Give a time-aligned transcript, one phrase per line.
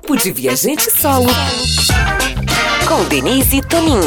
[0.00, 1.26] Papo de Viajante Solo
[2.86, 3.98] com Denise Tonin.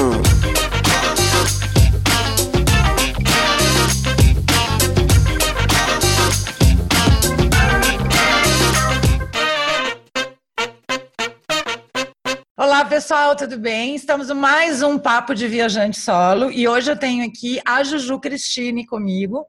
[12.55, 13.93] Olá pessoal, tudo bem?
[13.93, 18.17] Estamos em mais um Papo de Viajante Solo e hoje eu tenho aqui a Juju
[18.17, 19.45] Cristine comigo.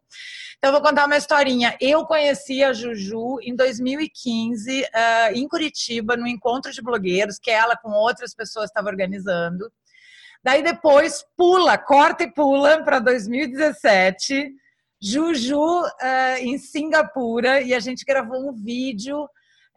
[0.65, 1.77] Então, eu vou contar uma historinha.
[1.81, 4.87] Eu conheci a Juju em 2015, uh,
[5.35, 9.69] em Curitiba, no encontro de blogueiros, que ela com outras pessoas estava organizando.
[10.41, 14.53] Daí depois pula, corta e pula para 2017.
[15.03, 19.29] Juju uh, em Singapura e a gente gravou um vídeo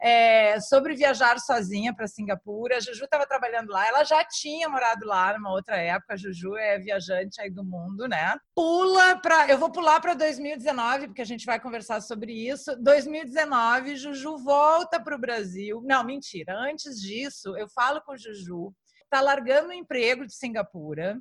[0.06, 2.76] é, sobre viajar sozinha para Singapura.
[2.76, 6.14] A Juju estava trabalhando lá, ela já tinha morado lá numa outra época.
[6.14, 8.36] A Juju é viajante aí do mundo, né?
[8.54, 9.48] Pula para.
[9.48, 12.76] Eu vou pular para 2019, porque a gente vai conversar sobre isso.
[12.76, 15.82] 2019, Juju volta para o Brasil.
[15.84, 16.56] Não, mentira.
[16.56, 18.72] Antes disso, eu falo com Juju.
[19.10, 21.20] Tá largando o emprego de Singapura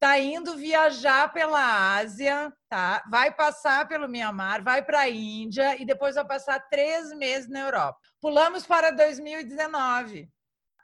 [0.00, 3.02] tá indo viajar pela Ásia, tá?
[3.10, 7.60] Vai passar pelo Mianmar, vai para a Índia e depois vai passar três meses na
[7.60, 7.98] Europa.
[8.20, 10.30] Pulamos para 2019.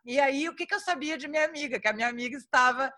[0.05, 1.81] E aí, o que, que eu sabia de minha amiga?
[1.81, 2.93] Que a minha amiga estava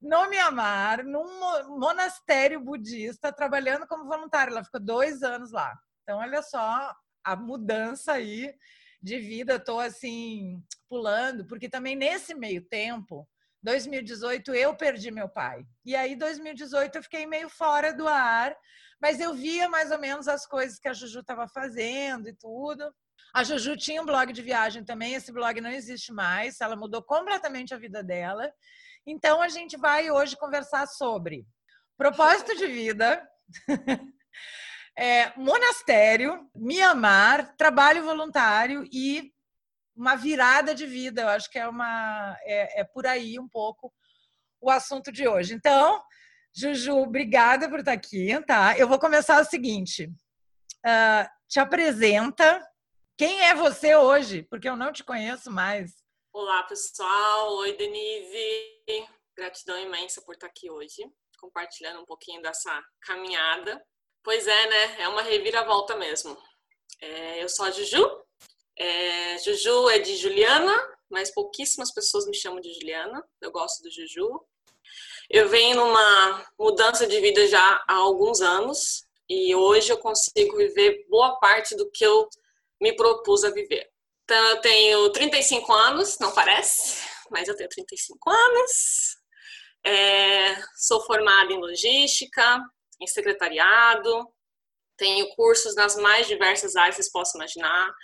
[0.00, 4.50] no Mianmar, num monastério budista, trabalhando como voluntária.
[4.50, 5.78] Ela ficou dois anos lá.
[6.02, 8.52] Então, olha só a mudança aí
[9.00, 9.56] de vida.
[9.56, 13.28] Estou assim, pulando, porque também nesse meio tempo
[13.62, 15.64] 2018 eu perdi meu pai.
[15.84, 18.56] E aí 2018 eu fiquei meio fora do ar,
[19.00, 22.92] mas eu via mais ou menos as coisas que a Juju estava fazendo e tudo.
[23.34, 27.02] A Juju tinha um blog de viagem também, esse blog não existe mais, ela mudou
[27.02, 28.50] completamente a vida dela.
[29.06, 31.46] Então a gente vai hoje conversar sobre
[31.96, 33.22] propósito de vida,
[34.96, 39.32] é, monastério, Mianmar, trabalho voluntário e
[40.00, 41.22] uma virada de vida.
[41.22, 43.92] Eu acho que é uma é, é por aí um pouco
[44.60, 45.52] o assunto de hoje.
[45.52, 46.02] Então,
[46.54, 48.76] Juju, obrigada por estar aqui, tá?
[48.78, 50.06] Eu vou começar o seguinte:
[50.86, 52.66] uh, te apresenta.
[53.16, 54.42] Quem é você hoje?
[54.44, 55.92] Porque eu não te conheço mais.
[56.32, 57.56] Olá, pessoal.
[57.58, 59.06] Oi, Denise.
[59.36, 61.02] Gratidão imensa por estar aqui hoje,
[61.38, 63.82] compartilhando um pouquinho dessa caminhada.
[64.22, 65.02] Pois é, né?
[65.02, 66.36] É uma reviravolta mesmo.
[67.02, 68.06] É, eu sou a Juju,
[68.80, 70.74] é, Juju é de Juliana,
[71.10, 73.22] mas pouquíssimas pessoas me chamam de Juliana.
[73.38, 74.40] Eu gosto do Juju.
[75.28, 81.04] Eu venho numa mudança de vida já há alguns anos e hoje eu consigo viver
[81.10, 82.26] boa parte do que eu
[82.80, 83.86] me propus a viver.
[84.24, 89.16] Então eu tenho 35 anos, não parece, mas eu tenho 35 anos.
[89.84, 92.60] É, sou formada em logística,
[92.98, 94.26] em secretariado,
[94.96, 97.94] tenho cursos nas mais diversas áreas que vocês possam imaginar.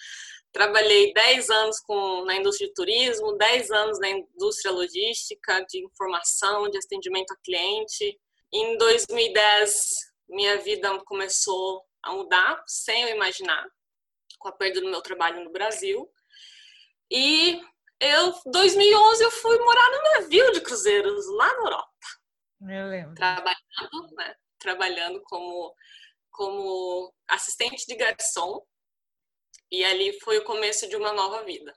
[0.56, 6.70] Trabalhei 10 anos com, na indústria de turismo, 10 anos na indústria logística, de informação,
[6.70, 8.18] de atendimento a cliente.
[8.50, 9.84] Em 2010,
[10.26, 13.68] minha vida começou a mudar, sem eu imaginar,
[14.38, 16.10] com a perda do meu trabalho no Brasil.
[17.10, 17.60] E
[18.00, 22.06] eu, 2011, eu fui morar no navio de cruzeiros lá na Europa.
[22.62, 23.14] Eu lembro.
[23.14, 24.34] Trabalhando, né?
[24.58, 25.74] Trabalhando como,
[26.30, 28.64] como assistente de garçom
[29.70, 31.74] e ali foi o começo de uma nova vida.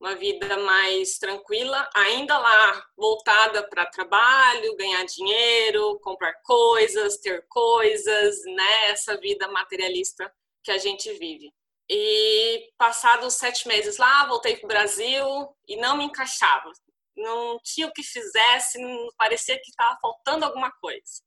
[0.00, 8.44] Uma vida mais tranquila, ainda lá voltada para trabalho, ganhar dinheiro, comprar coisas, ter coisas,
[8.44, 8.94] né?
[9.20, 10.32] Vida materialista
[10.62, 11.52] que a gente vive.
[11.90, 15.24] E passados sete meses lá, voltei para o Brasil
[15.66, 16.70] e não me encaixava.
[17.16, 18.78] Não tinha o que fizesse,
[19.16, 21.22] parecia que estava faltando alguma coisa.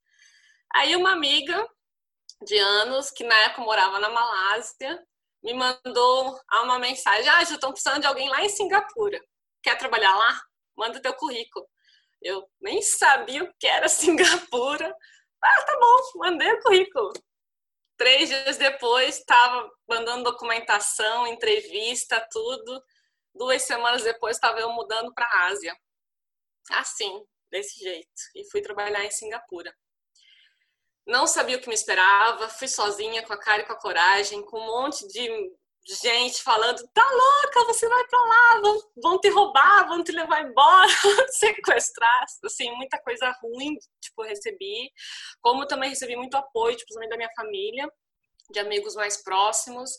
[0.74, 1.68] Aí uma amiga
[2.46, 5.04] de anos, que na época morava na Malásia,
[5.44, 9.20] me mandou uma mensagem: Ah, já estão precisando de alguém lá em Singapura.
[9.64, 10.42] Quer trabalhar lá?
[10.76, 11.68] Manda teu currículo.
[12.22, 14.96] Eu nem sabia o que era Singapura.
[15.44, 17.14] Ah, tá bom, mandei o currículo.
[17.98, 22.84] Três dias depois, estava mandando documentação, entrevista, tudo.
[23.34, 25.76] Duas semanas depois, estava eu mudando para a Ásia.
[26.72, 28.10] Assim, desse jeito.
[28.36, 29.76] E fui trabalhar em Singapura.
[31.06, 34.46] Não sabia o que me esperava, fui sozinha, com a cara e com a coragem,
[34.46, 35.52] com um monte de
[35.86, 40.42] gente falando: tá louca, você vai pra lá, vão, vão te roubar, vão te levar
[40.46, 40.88] embora,
[41.32, 42.26] sequestrar.
[42.44, 44.92] Assim, muita coisa ruim, tipo, recebi.
[45.42, 47.92] Como também recebi muito apoio, tipo, também da minha família,
[48.50, 49.92] de amigos mais próximos.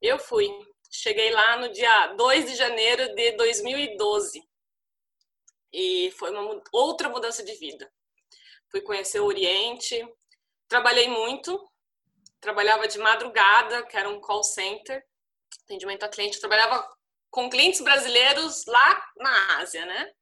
[0.00, 0.48] Eu fui.
[0.90, 4.42] Cheguei lá no dia 2 de janeiro de 2012.
[5.72, 7.90] E foi uma outra mudança de vida.
[8.70, 10.00] Fui conhecer o Oriente,
[10.68, 11.70] Trabalhei muito,
[12.40, 15.04] trabalhava de madrugada, que era um call center,
[15.64, 16.36] atendimento a cliente.
[16.36, 16.88] Eu trabalhava
[17.30, 20.12] com clientes brasileiros lá na Ásia, né?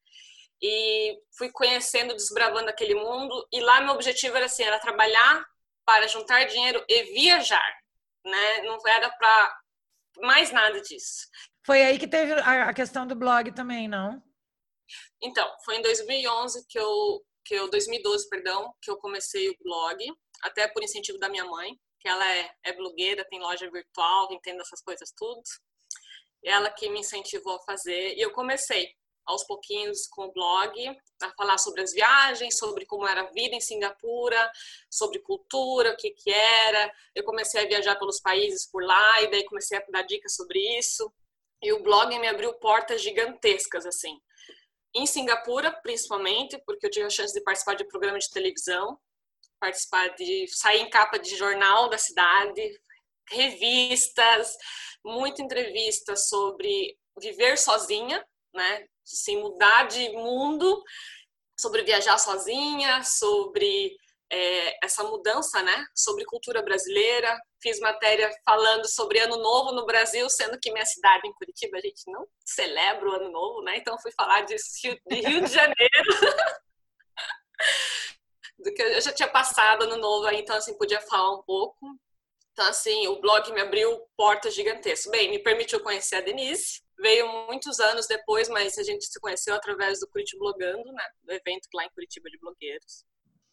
[0.61, 3.47] E fui conhecendo, desbravando aquele mundo.
[3.51, 5.45] E lá meu objetivo era assim, era trabalhar
[5.85, 7.79] para juntar dinheiro e viajar,
[8.25, 8.61] né?
[8.63, 9.59] Não era para
[10.21, 11.27] mais nada disso.
[11.65, 14.21] Foi aí que teve a questão do blog também, não?
[15.21, 20.05] Então, foi em 2011 que eu, que eu 2012, perdão, que eu comecei o blog,
[20.41, 24.61] até por incentivo da minha mãe, que ela é, é blogueira, tem loja virtual, entende
[24.61, 25.41] essas coisas tudo.
[26.43, 28.93] Ela que me incentivou a fazer e eu comecei
[29.25, 30.87] aos pouquinhos com o blog,
[31.21, 34.51] a falar sobre as viagens, sobre como era a vida em Singapura,
[34.89, 36.93] sobre cultura, o que que era.
[37.13, 40.59] Eu comecei a viajar pelos países por lá e daí comecei a dar dicas sobre
[40.77, 41.11] isso.
[41.61, 44.19] E o blog me abriu portas gigantescas assim.
[44.95, 48.97] Em Singapura, principalmente, porque eu tive a chance de participar de um programa de televisão,
[49.59, 52.61] participar de sair em capa de jornal da cidade,
[53.29, 54.55] revistas,
[55.03, 58.85] muita entrevista sobre viver sozinha, né?
[59.03, 60.83] Sem mudar de mundo,
[61.59, 63.95] sobre viajar sozinha, sobre
[64.31, 65.85] é, essa mudança, né?
[65.95, 67.39] Sobre cultura brasileira.
[67.61, 71.81] Fiz matéria falando sobre Ano Novo no Brasil, sendo que minha cidade, em Curitiba, a
[71.81, 73.77] gente não celebra o Ano Novo, né?
[73.77, 74.55] Então fui falar de
[75.09, 75.79] Rio de Janeiro.
[78.57, 81.85] do que eu já tinha passado Ano Novo, aí, então assim podia falar um pouco.
[82.55, 85.11] Então, assim, o blog me abriu portas gigantescas.
[85.11, 86.81] Bem, me permitiu conhecer a Denise.
[86.97, 91.05] Veio muitos anos depois, mas a gente se conheceu através do Curitiba Blogando, né?
[91.21, 93.03] Do evento lá em Curitiba de blogueiros.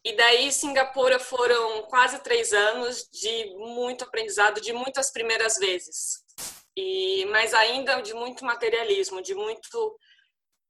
[0.05, 6.23] E daí, Singapura foram quase três anos de muito aprendizado, de muitas primeiras vezes.
[6.75, 9.99] E, mas ainda de muito materialismo, de muito,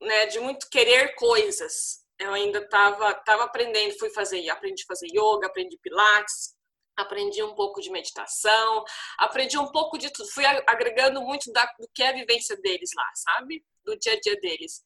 [0.01, 2.02] né, de muito querer coisas.
[2.23, 6.55] Eu ainda estava tava aprendendo, fui fazer, aprendi a fazer yoga, aprendi pilates,
[6.95, 8.83] aprendi um pouco de meditação,
[9.17, 12.91] aprendi um pouco de tudo, fui agregando muito da, do que é a vivência deles
[12.95, 13.65] lá, sabe?
[13.83, 14.83] Do dia a dia deles.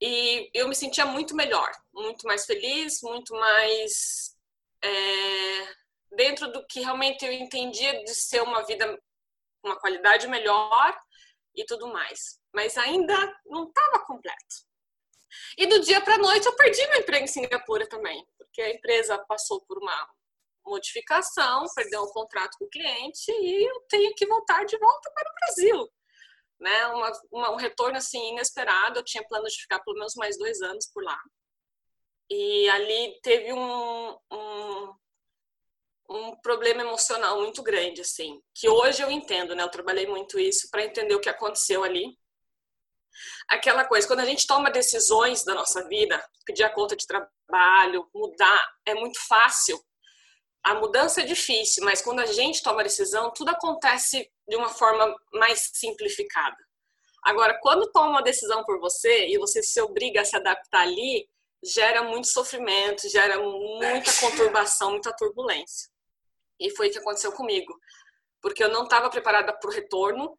[0.00, 4.34] E eu me sentia muito melhor, muito mais feliz, muito mais
[4.82, 5.74] é,
[6.14, 8.98] dentro do que realmente eu entendia de ser uma vida,
[9.62, 10.98] uma qualidade melhor
[11.54, 12.38] e tudo mais.
[12.54, 13.14] Mas ainda
[13.46, 14.66] não estava completo.
[15.58, 18.70] E do dia para a noite eu perdi meu emprego em Singapura também, porque a
[18.70, 20.08] empresa passou por uma
[20.66, 25.30] modificação, perdeu o contrato com o cliente e eu tenho que voltar de volta para
[25.30, 25.88] o Brasil.
[26.58, 26.86] Né?
[26.86, 28.98] Uma, uma, um retorno assim inesperado.
[28.98, 31.18] Eu tinha plano de ficar pelo menos mais dois anos por lá.
[32.28, 34.94] E ali teve um, um,
[36.10, 39.62] um problema emocional muito grande, assim, que hoje eu entendo, né?
[39.62, 42.18] Eu trabalhei muito isso para entender o que aconteceu ali.
[43.48, 48.08] Aquela coisa, quando a gente toma decisões da nossa vida, pedir a conta de trabalho,
[48.14, 49.78] mudar, é muito fácil
[50.66, 54.68] a mudança é difícil, mas quando a gente toma a decisão, tudo acontece de uma
[54.68, 56.56] forma mais simplificada.
[57.22, 61.28] Agora, quando toma uma decisão por você e você se obriga a se adaptar ali,
[61.64, 65.88] gera muito sofrimento, gera muita conturbação, muita turbulência.
[66.58, 67.72] E foi o que aconteceu comigo,
[68.42, 70.36] porque eu não estava preparada para o retorno,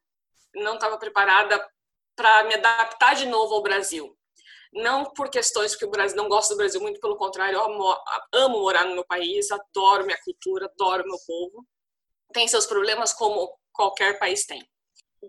[0.54, 1.66] não estava preparada
[2.18, 4.18] para me adaptar de novo ao Brasil
[4.74, 7.96] não por questões que o Brasil não gosta do Brasil, muito pelo contrário, eu amo,
[8.34, 11.66] amo morar no meu país, adoro minha cultura, adoro meu povo.
[12.34, 14.68] Tem seus problemas como qualquer país tem.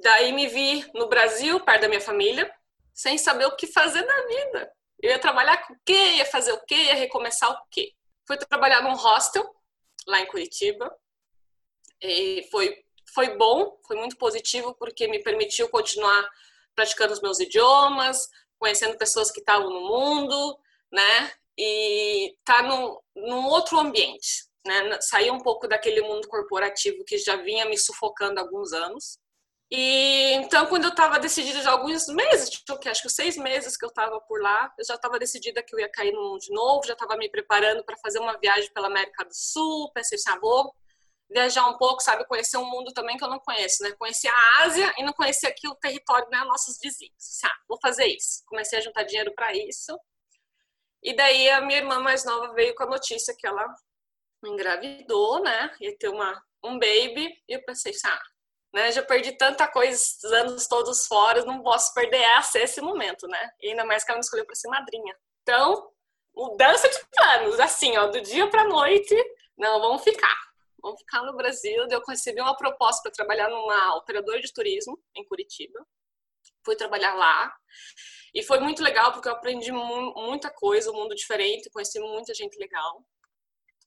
[0.02, 2.52] Daí me vi no Brasil, perto da minha família,
[2.92, 4.72] sem saber o que fazer na vida.
[5.00, 6.16] Eu ia trabalhar com o quê?
[6.16, 6.74] Ia fazer o quê?
[6.74, 7.92] Ia recomeçar o quê?
[8.26, 9.48] Fui trabalhar num hostel
[10.06, 10.94] lá em Curitiba.
[12.02, 16.28] E foi foi bom, foi muito positivo porque me permitiu continuar
[16.78, 20.56] praticando os meus idiomas, conhecendo pessoas que estavam no mundo,
[20.92, 21.32] né?
[21.58, 25.00] E tá num, num outro ambiente, né?
[25.00, 29.18] Sair um pouco daquele mundo corporativo que já vinha me sufocando há alguns anos.
[29.72, 33.84] E então, quando eu estava decidida já alguns meses, tipo, acho que seis meses que
[33.84, 36.52] eu estava por lá, eu já estava decidida que eu ia cair no mundo de
[36.54, 40.38] novo, já estava me preparando para fazer uma viagem pela América do Sul, pensei ah,
[40.40, 40.72] vou
[41.30, 43.92] viajar um pouco, sabe, conhecer um mundo também que eu não conheço, né?
[43.98, 47.44] Conhecer a Ásia e não conhecer aqui o território, né, nossos vizinhos.
[47.44, 48.42] Ah, vou fazer isso.
[48.46, 49.98] Comecei a juntar dinheiro para isso.
[51.02, 53.64] E daí a minha irmã mais nova veio com a notícia que ela
[54.44, 55.70] engravidou, né?
[55.80, 58.22] Ia ter uma um baby e eu pensei, ah,
[58.74, 63.28] né, já perdi tanta coisa esses anos todos fora, não posso perder essa esse momento,
[63.28, 63.50] né?
[63.60, 65.14] E ainda mais que ela me escolheu para ser madrinha.
[65.42, 65.90] Então,
[66.34, 69.14] mudança de planos, assim, ó, do dia para noite,
[69.56, 70.47] não, vamos ficar
[70.80, 71.86] vamos ficar no Brasil.
[71.90, 75.78] Eu recebi uma proposta para trabalhar numa operadora de turismo em Curitiba.
[76.64, 77.54] Fui trabalhar lá.
[78.34, 82.58] E foi muito legal porque eu aprendi muita coisa, um mundo diferente, conheci muita gente
[82.58, 83.04] legal.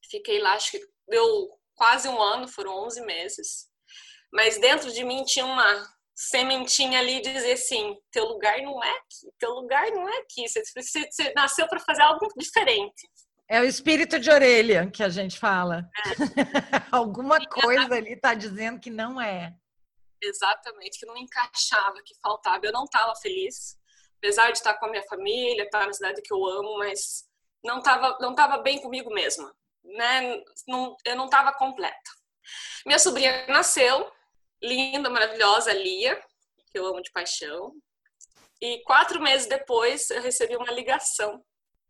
[0.09, 3.69] Fiquei lá, acho que deu quase um ano, foram 11 meses.
[4.31, 9.31] Mas dentro de mim tinha uma sementinha ali dizer assim: teu lugar não é aqui,
[9.39, 10.47] teu lugar não é aqui.
[10.47, 13.09] Você, você, você nasceu para fazer algo diferente.
[13.51, 15.89] É o espírito de orelha que a gente fala.
[15.97, 16.07] É.
[16.89, 19.53] Alguma coisa ali está dizendo que não é.
[20.21, 22.65] Exatamente, que não encaixava, que faltava.
[22.65, 23.77] Eu não estava feliz,
[24.19, 27.25] apesar de estar com a minha família, estar na cidade que eu amo, mas
[27.61, 29.53] não estava não tava bem comigo mesma.
[29.83, 30.41] Né?
[30.65, 32.09] Não, eu não estava completa.
[32.85, 34.09] Minha sobrinha nasceu,
[34.63, 36.15] linda, maravilhosa, Lia,
[36.71, 37.73] que eu amo de paixão.
[38.61, 41.43] E quatro meses depois eu recebi uma ligação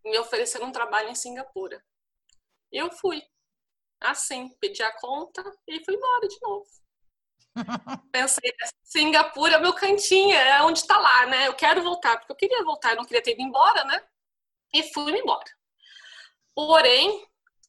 [0.03, 1.83] me oferecendo um trabalho em Singapura.
[2.71, 3.21] E eu fui.
[3.99, 6.69] Assim, pedi a conta e fui embora de novo.
[8.11, 8.51] Pensei,
[8.83, 11.47] Singapura é meu cantinho, é onde tá lá, né?
[11.47, 14.03] Eu quero voltar, porque eu queria voltar, eu não queria ter ido embora, né?
[14.73, 15.45] E fui embora.
[16.55, 17.27] Porém,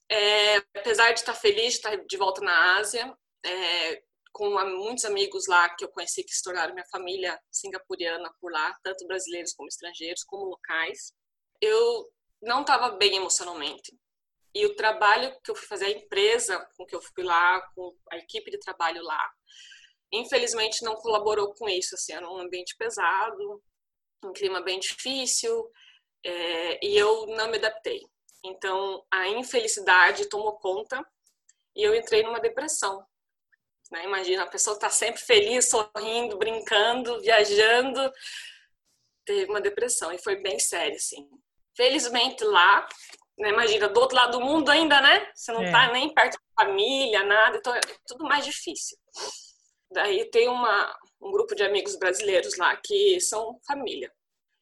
[0.09, 5.47] é, apesar de estar feliz de estar de volta na Ásia, é, com muitos amigos
[5.47, 9.67] lá que eu conheci que se tornaram minha família singapuriana por lá, tanto brasileiros como
[9.67, 11.13] estrangeiros, como locais,
[11.61, 12.09] eu
[12.43, 13.97] não estava bem emocionalmente.
[14.53, 17.95] E o trabalho que eu fui fazer, a empresa com que eu fui lá, com
[18.11, 19.31] a equipe de trabalho lá,
[20.11, 21.95] infelizmente não colaborou com isso.
[21.95, 23.63] Assim, era um ambiente pesado,
[24.23, 25.71] um clima bem difícil,
[26.23, 28.01] é, e eu não me adaptei.
[28.45, 31.03] Então, a infelicidade tomou conta
[31.75, 33.05] e eu entrei numa depressão.
[33.91, 34.03] Né?
[34.05, 38.11] Imagina, a pessoa está sempre feliz, sorrindo, brincando, viajando,
[39.25, 41.29] teve uma depressão e foi bem séria, assim.
[41.75, 42.87] Felizmente lá,
[43.37, 45.27] né, imagina, do outro lado do mundo ainda, né?
[45.33, 45.93] Você não está é.
[45.93, 48.97] nem perto da família, nada, então é tudo mais difícil.
[49.91, 54.11] Daí tem uma, um grupo de amigos brasileiros lá que são família.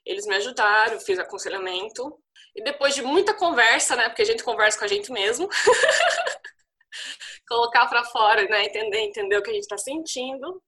[0.05, 2.17] Eles me ajudaram, fiz aconselhamento.
[2.55, 4.09] E depois de muita conversa, né?
[4.09, 5.47] Porque a gente conversa com a gente mesmo.
[7.47, 8.65] colocar para fora, né?
[8.65, 10.61] Entender, entender o que a gente está sentindo.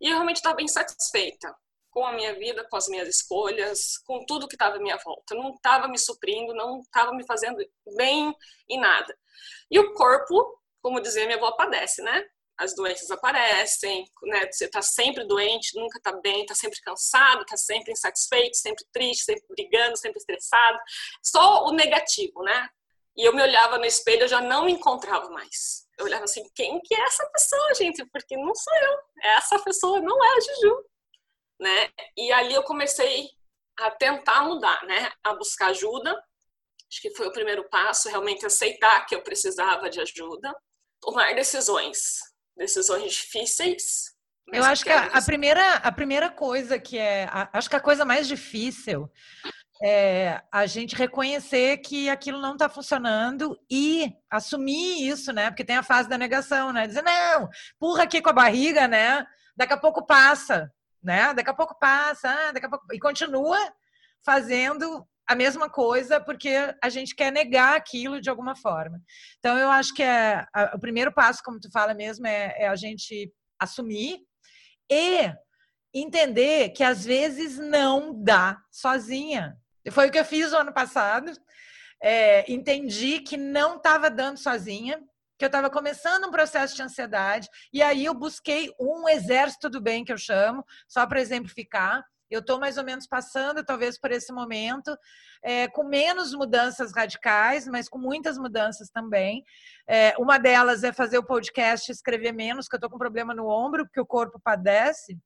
[0.00, 1.54] E eu realmente estava bem satisfeita
[1.96, 5.34] com a minha vida, com as minhas escolhas, com tudo que estava à minha volta.
[5.34, 7.56] Não estava me suprindo, não estava me fazendo
[7.96, 8.36] bem
[8.68, 9.16] em nada.
[9.70, 12.22] E o corpo, como dizia minha avó, padece, né?
[12.58, 14.46] As doenças aparecem, né?
[14.52, 19.24] Você está sempre doente, nunca está bem, está sempre cansado, está sempre insatisfeito, sempre triste,
[19.24, 20.78] sempre brigando, sempre estressado.
[21.22, 22.68] Só o negativo, né?
[23.16, 25.86] E eu me olhava no espelho, eu já não me encontrava mais.
[25.96, 28.04] Eu olhava assim, quem que é essa pessoa, gente?
[28.12, 28.98] Porque não sou eu.
[29.38, 30.84] Essa pessoa não é a Juju
[31.60, 31.90] né?
[32.16, 33.28] E ali eu comecei
[33.78, 35.10] a tentar mudar, né?
[35.24, 36.10] A buscar ajuda.
[36.90, 40.54] Acho que foi o primeiro passo, realmente aceitar que eu precisava de ajuda,
[41.00, 42.20] tomar decisões,
[42.56, 44.14] decisões difíceis.
[44.52, 47.80] Eu acho que a, a, primeira, a primeira coisa que é, a, acho que a
[47.80, 49.10] coisa mais difícil
[49.82, 55.50] é a gente reconhecer que aquilo não está funcionando e assumir isso, né?
[55.50, 56.86] Porque tem a fase da negação, né?
[56.86, 59.26] Dizer, não, empurra aqui com a barriga, né?
[59.56, 60.72] Daqui a pouco passa
[61.06, 61.32] né?
[61.32, 63.56] Daqui a pouco passa, ah, daqui a pouco e continua
[64.24, 66.50] fazendo a mesma coisa porque
[66.82, 69.00] a gente quer negar aquilo de alguma forma.
[69.38, 72.68] Então eu acho que é a, o primeiro passo, como tu fala mesmo, é, é,
[72.68, 74.18] a gente assumir
[74.90, 75.32] e
[75.94, 79.56] entender que às vezes não dá sozinha.
[79.92, 81.32] Foi o que eu fiz o ano passado.
[82.02, 85.00] É, entendi que não estava dando sozinha
[85.38, 89.80] que eu estava começando um processo de ansiedade, e aí eu busquei um exército do
[89.80, 92.02] bem, que eu chamo, só para exemplificar.
[92.28, 94.96] Eu estou mais ou menos passando, talvez, por esse momento,
[95.44, 99.44] é, com menos mudanças radicais, mas com muitas mudanças também.
[99.88, 103.48] É, uma delas é fazer o podcast escrever menos, que eu estou com problema no
[103.48, 105.16] ombro, porque o corpo padece.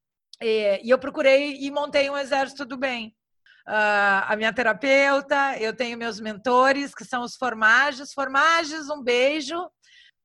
[0.43, 3.14] É, e eu procurei e montei um exército do bem.
[3.67, 8.12] Uh, a minha terapeuta, eu tenho meus mentores, que são os formagens.
[8.12, 9.57] Formagens, um beijo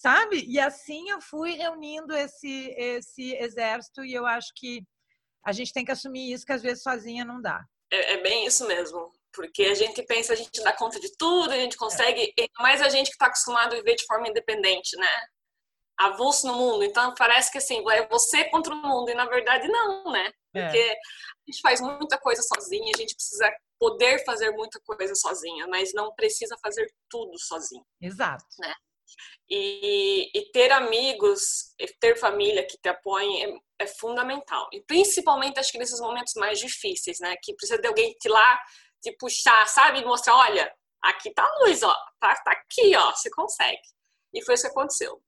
[0.05, 0.45] sabe?
[0.47, 4.83] E assim eu fui reunindo esse, esse exército e eu acho que
[5.43, 7.65] a gente tem que assumir isso, que às vezes sozinha não dá.
[7.91, 9.12] É, é bem isso mesmo.
[9.33, 12.45] Porque a gente pensa, a gente dá conta de tudo, a gente consegue, é.
[12.59, 15.27] mas a gente que está acostumado a viver de forma independente, né?
[15.97, 16.83] Avulso no mundo.
[16.83, 20.31] Então parece que assim, é você contra o mundo, e na verdade não, né?
[20.53, 20.62] É.
[20.62, 20.91] Porque é.
[20.91, 25.93] a gente faz muita coisa sozinha, a gente precisa poder fazer muita coisa sozinha, mas
[25.93, 27.83] não precisa fazer tudo sozinho.
[28.00, 28.45] Exato.
[28.59, 28.74] Né?
[29.50, 34.67] E, e, ter amigos, ter família que te apoiem é, é, fundamental.
[34.71, 37.35] E principalmente, acho que nesses momentos mais difíceis, né?
[37.41, 38.59] Que precisa de alguém te lá,
[39.01, 40.00] te puxar, sabe?
[40.00, 41.95] E mostrar, olha, aqui tá a luz, ó.
[42.19, 43.12] Tá, tá aqui, ó.
[43.12, 43.81] Você consegue.
[44.33, 45.21] E foi isso que aconteceu.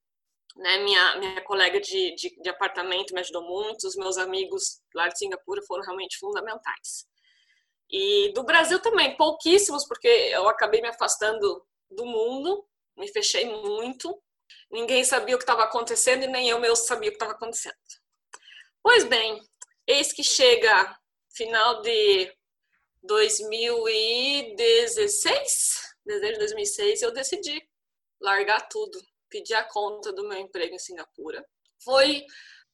[0.56, 0.78] Né?
[0.80, 3.88] Minha, minha colega de, de, de apartamento me ajudou muito.
[3.88, 7.06] Os meus amigos lá de Singapura foram realmente fundamentais.
[7.90, 12.66] E do Brasil também, pouquíssimos, porque eu acabei me afastando do mundo
[12.98, 14.22] me fechei muito.
[14.72, 17.76] Ninguém sabia o que estava acontecendo e nem eu mesmo sabia o que estava acontecendo.
[18.82, 19.42] Pois bem,
[19.88, 20.96] Eis que chega
[21.34, 22.30] final de
[23.04, 27.66] 2016, dezembro de 2006, eu decidi
[28.20, 29.00] largar tudo,
[29.30, 31.42] pedir a conta do meu emprego em Singapura.
[31.82, 32.26] Foi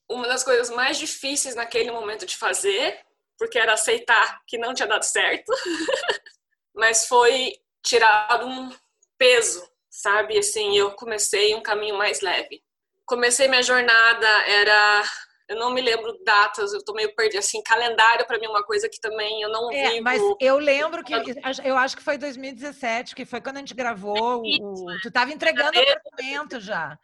[0.09, 2.99] uma das coisas mais difíceis naquele momento de fazer,
[3.37, 5.53] porque era aceitar que não tinha dado certo,
[6.73, 8.75] mas foi tirar um
[9.19, 10.37] peso, sabe?
[10.37, 12.61] Assim, eu comecei um caminho mais leve.
[13.05, 15.03] Comecei minha jornada, era
[15.49, 17.39] eu não me lembro datas, eu tô meio perdida.
[17.39, 20.03] Assim, calendário para mim é uma coisa que também eu não é, vivo.
[20.03, 21.13] Mas eu lembro que
[21.63, 24.41] eu acho que foi 2017, que foi quando a gente gravou.
[24.41, 26.97] O, tu estava entregando o apartamento já.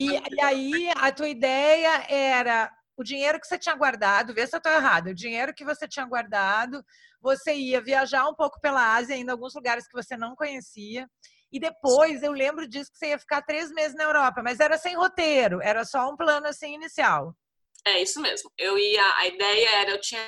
[0.00, 4.54] E, e, aí a tua ideia era o dinheiro que você tinha guardado, vê se
[4.54, 6.84] eu estou errado, o dinheiro que você tinha guardado,
[7.20, 11.08] você ia viajar um pouco pela Ásia, ainda alguns lugares que você não conhecia.
[11.52, 14.78] E depois eu lembro disso que você ia ficar três meses na Europa, mas era
[14.78, 17.36] sem roteiro, era só um plano assim inicial.
[17.84, 18.50] É isso mesmo.
[18.56, 20.22] Eu ia, a ideia era, eu tinha,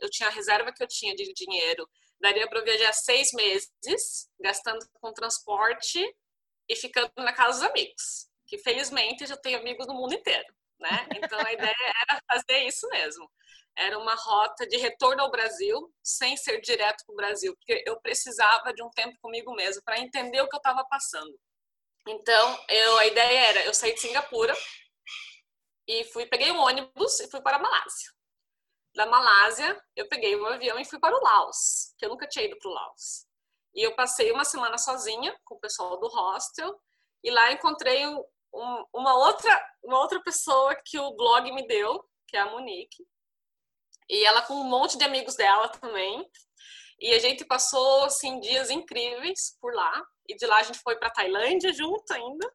[0.00, 1.88] eu tinha a reserva que eu tinha de dinheiro,
[2.20, 6.02] daria para viajar seis meses, gastando com transporte
[6.68, 8.28] e ficando na casa dos amigos.
[8.46, 10.46] Que felizmente eu tenho amigos no mundo inteiro,
[10.80, 11.06] né?
[11.16, 11.76] Então a ideia
[12.08, 13.30] era fazer isso mesmo.
[13.76, 18.00] Era uma rota de retorno ao Brasil, sem ser direto para o Brasil, porque eu
[18.00, 21.36] precisava de um tempo comigo mesmo para entender o que eu estava passando.
[22.06, 24.54] Então, eu, a ideia era, eu saí de Singapura,
[25.86, 28.12] e fui, peguei um ônibus e fui para a Malásia.
[28.94, 32.44] Da Malásia, eu peguei um avião e fui para o Laos, que eu nunca tinha
[32.44, 33.26] ido para o Laos.
[33.74, 36.80] E eu passei uma semana sozinha com o pessoal do hostel
[37.22, 42.36] e lá encontrei um, uma outra uma outra pessoa que o blog me deu, que
[42.36, 43.04] é a Monique.
[44.14, 46.24] E ela com um monte de amigos dela também.
[47.00, 50.06] E a gente passou assim dias incríveis por lá.
[50.28, 52.54] E de lá a gente foi para Tailândia junto ainda.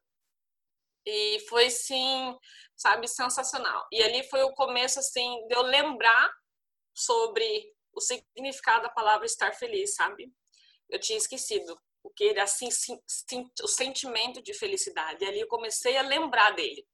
[1.04, 2.34] E foi, sim,
[2.74, 3.86] sabe, sensacional.
[3.92, 6.32] E ali foi o começo, assim, de eu lembrar
[6.94, 10.32] sobre o significado da palavra estar feliz, sabe?
[10.88, 15.22] Eu tinha esquecido o que era assim, sim, sim, o sentimento de felicidade.
[15.22, 16.86] E ali eu comecei a lembrar dele.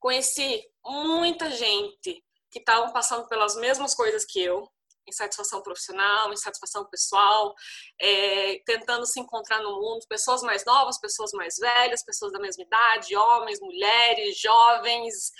[0.00, 4.70] Conheci muita gente que estavam passando pelas mesmas coisas que eu,
[5.08, 7.52] insatisfação profissional, insatisfação pessoal,
[8.00, 12.62] é, tentando se encontrar no mundo, pessoas mais novas, pessoas mais velhas, pessoas da mesma
[12.62, 15.32] idade, homens, mulheres, jovens,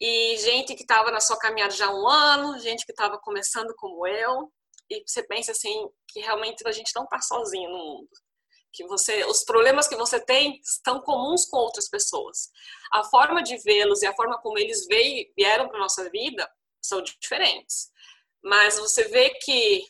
[0.00, 3.72] e gente que estava na sua caminhada já há um ano, gente que estava começando
[3.76, 4.52] como eu,
[4.90, 8.08] e você pensa assim que realmente a gente não está sozinho no mundo
[8.78, 12.48] que você os problemas que você tem estão comuns com outras pessoas
[12.92, 16.48] a forma de vê-los e a forma como eles veio, vieram para nossa vida
[16.80, 17.90] são diferentes
[18.40, 19.84] mas você vê que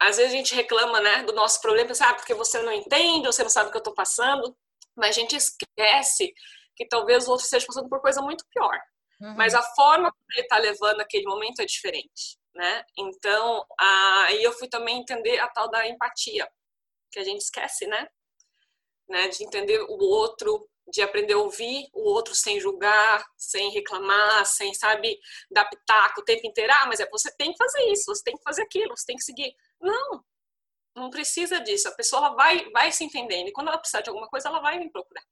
[0.00, 3.42] às vezes a gente reclama, né, do nosso problema, sabe, porque você não entende, você
[3.42, 4.56] não sabe o que eu estou passando,
[4.96, 6.32] mas a gente esquece
[6.76, 8.76] que talvez o outro esteja passando por coisa muito pior.
[9.20, 9.36] Uhum.
[9.36, 12.84] Mas a forma como ele está levando aquele momento é diferente, né?
[12.98, 16.48] Então, aí eu fui também entender a tal da empatia,
[17.12, 18.08] que a gente esquece, né?
[19.08, 19.28] né?
[19.28, 24.74] De entender o outro, de aprender a ouvir o outro sem julgar, sem reclamar, sem,
[24.74, 25.18] sabe,
[25.50, 26.72] dar pitaco o tempo inteiro.
[26.74, 29.16] Ah, mas é, você tem que fazer isso, você tem que fazer aquilo, você tem
[29.16, 29.54] que seguir.
[29.80, 30.24] Não,
[30.96, 31.88] não precisa disso.
[31.88, 34.78] A pessoa vai, vai se entendendo e quando ela precisar de alguma coisa, ela vai
[34.78, 35.24] me procurar.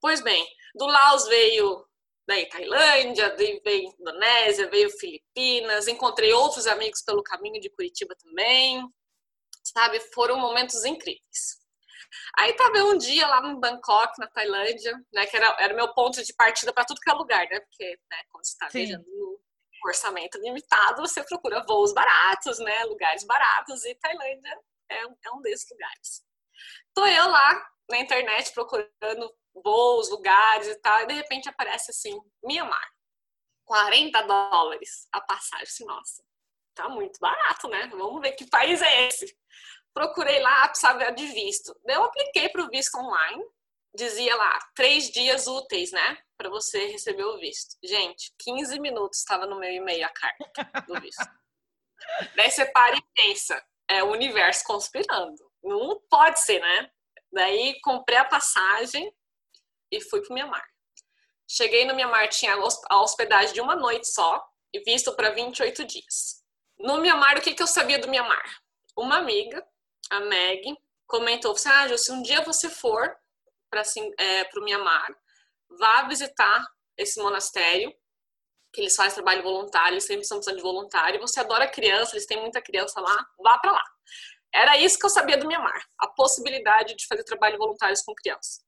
[0.00, 1.86] Pois bem, do Laos veio
[2.26, 8.88] daí Tailândia, veio Indonésia, veio Filipinas, encontrei outros amigos pelo caminho de Curitiba também,
[9.62, 10.00] sabe?
[10.12, 11.60] Foram momentos incríveis.
[12.38, 15.26] Aí tava um dia lá em Bangkok, na Tailândia, né?
[15.26, 17.60] Que era, era meu ponto de partida para tudo que é lugar, né?
[17.60, 18.78] Porque, né, quando você tá Sim.
[18.78, 19.40] viajando no
[19.84, 22.84] orçamento limitado, você procura voos baratos, né?
[22.84, 24.58] Lugares baratos, e Tailândia
[24.90, 26.22] é, é um desses lugares.
[26.94, 32.18] Tô eu lá na internet procurando voos, lugares e tal, e de repente aparece assim,
[32.42, 32.90] Mianmar.
[33.64, 35.86] 40 dólares a passagem.
[35.86, 36.24] Nossa,
[36.74, 37.88] tá muito barato, né?
[37.92, 39.36] Vamos ver que país é esse
[39.92, 41.76] procurei lá, precisava de visto.
[41.84, 43.44] Eu apliquei para o visto online,
[43.94, 46.18] dizia lá, três dias úteis, né?
[46.36, 47.76] Para você receber o visto.
[47.82, 51.24] Gente, 15 minutos estava no meu e-mail a carta do visto.
[52.36, 55.50] Daí você para e pensa, é o universo conspirando.
[55.62, 56.90] Não pode ser, né?
[57.32, 59.12] Daí comprei a passagem
[59.90, 60.66] e fui para o Mianmar.
[61.46, 66.39] Cheguei no Mianmar, tinha a hospedagem de uma noite só e visto para 28 dias.
[66.80, 68.62] No Mianmar, o que, que eu sabia do Mianmar?
[68.96, 69.62] Uma amiga
[70.10, 70.74] a Meg,
[71.06, 73.14] comentou assim, ah, se um dia você for
[73.70, 75.14] para assim, é, o Mianmar,
[75.78, 76.66] vá visitar
[76.96, 77.92] esse monastério,
[78.72, 82.26] que eles fazem trabalho voluntário, eles sempre estão precisando de voluntário, você adora criança, eles
[82.26, 83.84] têm muita criança lá, vá para lá.
[84.52, 88.64] Era isso que eu sabia do Mianmar, a possibilidade de fazer trabalho voluntário com crianças.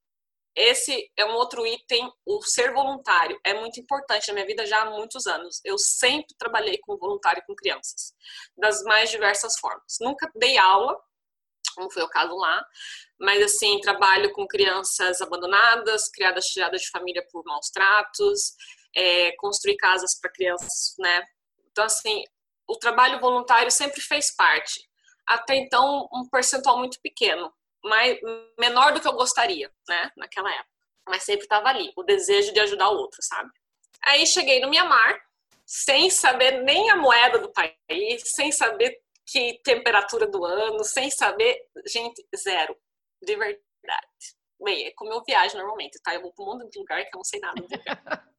[0.54, 4.82] Esse é um outro item, o ser voluntário é muito importante na minha vida já
[4.82, 5.60] há muitos anos.
[5.64, 8.12] Eu sempre trabalhei com voluntário com crianças,
[8.56, 9.96] das mais diversas formas.
[10.00, 10.98] Nunca dei aula,
[11.74, 12.62] como foi o caso lá,
[13.18, 18.54] mas assim, trabalho com crianças abandonadas, criadas tiradas de família por maus tratos,
[18.94, 21.24] é, construir casas para crianças, né?
[21.70, 22.24] Então, assim,
[22.68, 24.86] o trabalho voluntário sempre fez parte.
[25.26, 27.50] Até então, um percentual muito pequeno
[27.84, 28.18] mais,
[28.58, 30.70] menor do que eu gostaria, né, naquela época.
[31.08, 33.50] Mas sempre estava ali, o desejo de ajudar o outro, sabe?
[34.04, 35.20] Aí cheguei no Mianmar,
[35.66, 41.58] sem saber nem a moeda do país, sem saber que temperatura do ano, sem saber,
[41.86, 42.76] gente, zero,
[43.22, 43.56] de verdade.
[44.60, 46.14] Bem, é como eu viajo normalmente, tá?
[46.14, 47.62] Eu vou um monte de lugar que eu não sei nada.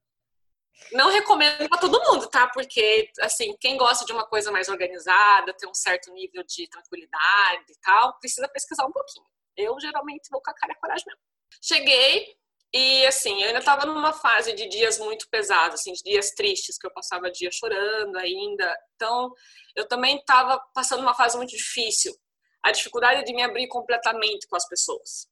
[0.91, 2.47] Não recomendo para todo mundo, tá?
[2.47, 7.65] Porque, assim, quem gosta de uma coisa mais organizada, ter um certo nível de tranquilidade
[7.69, 9.25] e tal, precisa pesquisar um pouquinho.
[9.55, 11.21] Eu geralmente vou com a cara e a coragem mesmo.
[11.61, 12.35] Cheguei
[12.73, 16.77] e, assim, eu ainda estava numa fase de dias muito pesados, assim, de dias tristes,
[16.77, 18.75] que eu passava dia chorando ainda.
[18.95, 19.31] Então,
[19.75, 22.11] eu também estava passando uma fase muito difícil.
[22.63, 25.27] A dificuldade de me abrir completamente com as pessoas.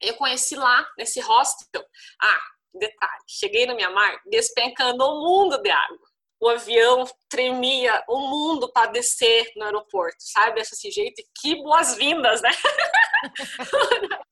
[0.00, 1.84] Eu conheci lá, nesse hostel.
[2.20, 2.40] Ah,
[2.74, 8.90] detalhe, cheguei no Mianmar despencando um mundo de água o avião tremia, o mundo para
[8.90, 10.60] descer no aeroporto, sabe?
[10.60, 12.50] Esse jeito, que boas-vindas, né?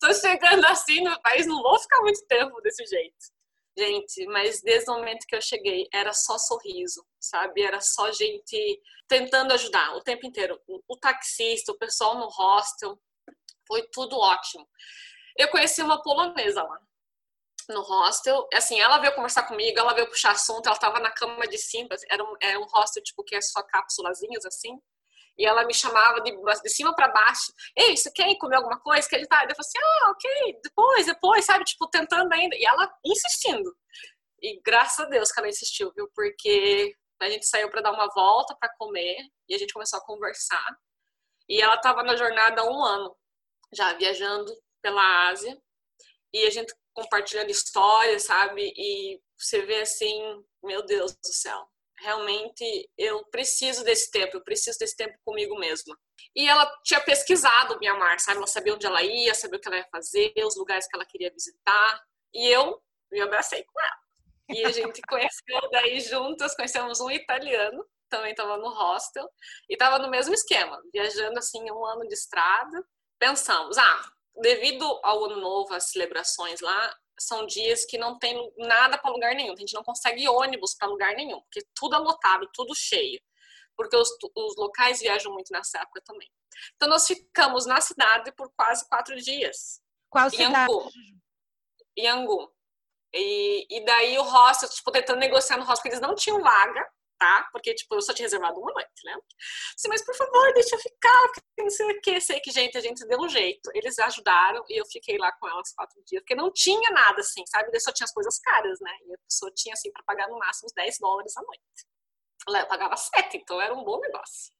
[0.00, 3.14] Tô chegando assim no país, não vou ficar muito tempo desse jeito.
[3.78, 7.62] Gente, mas desde o momento que eu cheguei, era só sorriso, sabe?
[7.62, 10.60] Era só gente tentando ajudar o tempo inteiro.
[10.88, 13.00] O taxista, o pessoal no hostel,
[13.68, 14.68] foi tudo ótimo.
[15.38, 16.76] Eu conheci uma polonesa lá
[17.70, 18.46] no hostel.
[18.54, 21.88] Assim, ela veio conversar comigo, ela veio puxar assunto, ela tava na cama de cima,
[22.08, 24.78] era um, era um hostel, tipo, que é só cápsulazinhas, assim.
[25.38, 27.52] E ela me chamava de, de cima para baixo.
[27.74, 29.08] Ei, você quer comer alguma coisa?
[29.08, 29.36] Que ele tá.
[29.36, 31.64] Eu falei assim, ah, ok, depois, depois, sabe?
[31.64, 32.54] Tipo, tentando ainda.
[32.56, 33.74] E ela insistindo.
[34.42, 36.10] E graças a Deus que ela insistiu, viu?
[36.14, 39.16] Porque a gente saiu para dar uma volta para comer
[39.48, 40.66] e a gente começou a conversar.
[41.48, 43.16] E ela tava na jornada há um ano,
[43.72, 44.52] já viajando
[44.82, 45.56] pela Ásia.
[46.32, 48.72] E a gente compartilhando histórias, sabe?
[48.76, 51.66] E você vê assim, meu Deus do céu,
[52.00, 55.96] realmente eu preciso desse tempo, eu preciso desse tempo comigo mesma.
[56.34, 58.38] E ela tinha pesquisado o Mianmar, sabe?
[58.38, 61.06] Ela sabia onde ela ia, sabia o que ela ia fazer, os lugares que ela
[61.06, 62.02] queria visitar.
[62.34, 64.00] E eu me abracei com ela.
[64.50, 69.28] E a gente conheceu daí juntas, conhecemos um italiano, também estava no hostel,
[69.68, 72.84] e estava no mesmo esquema, viajando assim um ano de estrada.
[73.18, 78.96] Pensamos, ah, devido ao ano novo, as celebrações lá, são dias que não tem nada
[78.96, 79.52] para lugar nenhum.
[79.52, 83.20] A gente não consegue ônibus para lugar nenhum, porque tudo é lotado, tudo cheio.
[83.76, 86.30] Porque os, os locais viajam muito nessa época também.
[86.74, 89.80] Então, nós ficamos na cidade por quase quatro dias.
[90.08, 90.52] Qual cidade?
[91.98, 92.48] Yangon.
[93.12, 96.90] E, e daí o hostel, tipo, tentando negociar no hostel, porque eles não tinham vaga
[97.20, 97.46] tá?
[97.52, 99.14] Porque, tipo, eu só tinha reservado uma noite, né?
[99.76, 102.20] Assim, mas por favor, deixa eu ficar, porque não sei o que.
[102.20, 103.70] Sei que, gente, a gente deu um jeito.
[103.74, 107.44] Eles ajudaram e eu fiquei lá com elas quatro dias, porque não tinha nada assim,
[107.46, 107.68] sabe?
[107.70, 108.96] Eu só tinha as coisas caras, né?
[109.04, 111.62] E a pessoa tinha, assim, para pagar no máximo uns 10 dólares a noite.
[112.48, 114.52] Eu pagava 7, então era um bom negócio.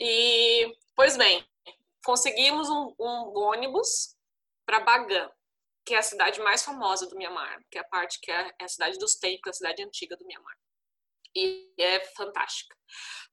[0.00, 1.46] E, pois bem,
[2.04, 4.16] conseguimos um, um ônibus
[4.66, 5.30] para Bagan,
[5.86, 8.68] que é a cidade mais famosa do Mianmar, que é a parte que é a
[8.68, 10.56] cidade dos templos, a cidade antiga do Mianmar
[11.34, 12.76] e é fantástica.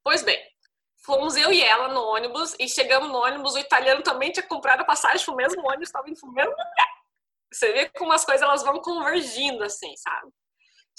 [0.02, 0.40] Pois bem,
[1.04, 4.80] fomos eu e ela no ônibus e chegamos no ônibus, o italiano também tinha comprado
[4.80, 6.96] a passagem pro mesmo ônibus, estava indo pro mesmo lugar.
[7.52, 10.30] Você vê como as coisas elas vão convergindo assim, sabe?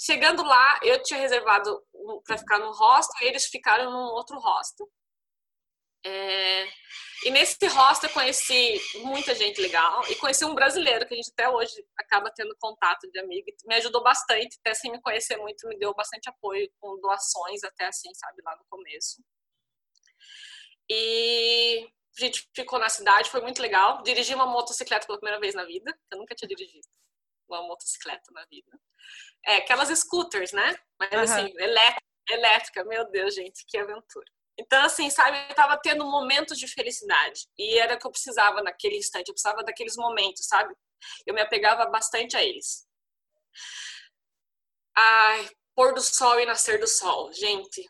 [0.00, 1.82] Chegando lá, eu tinha reservado
[2.24, 4.88] para ficar no hostel, eles ficaram num outro hostel.
[6.04, 6.66] É...
[7.24, 11.32] E nesse hostel eu conheci muita gente legal e conheci um brasileiro que a gente
[11.32, 13.46] até hoje acaba tendo contato de amigo.
[13.66, 17.86] Me ajudou bastante, até sem me conhecer muito, me deu bastante apoio com doações, até
[17.86, 19.20] assim, sabe, lá no começo.
[20.88, 24.02] E a gente ficou na cidade, foi muito legal.
[24.02, 26.86] Dirigi uma motocicleta pela primeira vez na vida, eu nunca tinha dirigido
[27.48, 28.78] uma motocicleta na vida.
[29.46, 30.76] É, aquelas scooters, né?
[30.98, 31.20] Mas uhum.
[31.20, 34.30] assim, elétrica, elétrica, meu Deus, gente, que aventura.
[34.58, 37.46] Então, assim, sabe, eu tava tendo momentos de felicidade.
[37.56, 39.28] E era o que eu precisava naquele instante.
[39.28, 40.74] Eu precisava daqueles momentos, sabe?
[41.24, 42.86] Eu me apegava bastante a eles.
[44.96, 47.32] Ai, pôr do sol e nascer do sol.
[47.32, 47.88] Gente,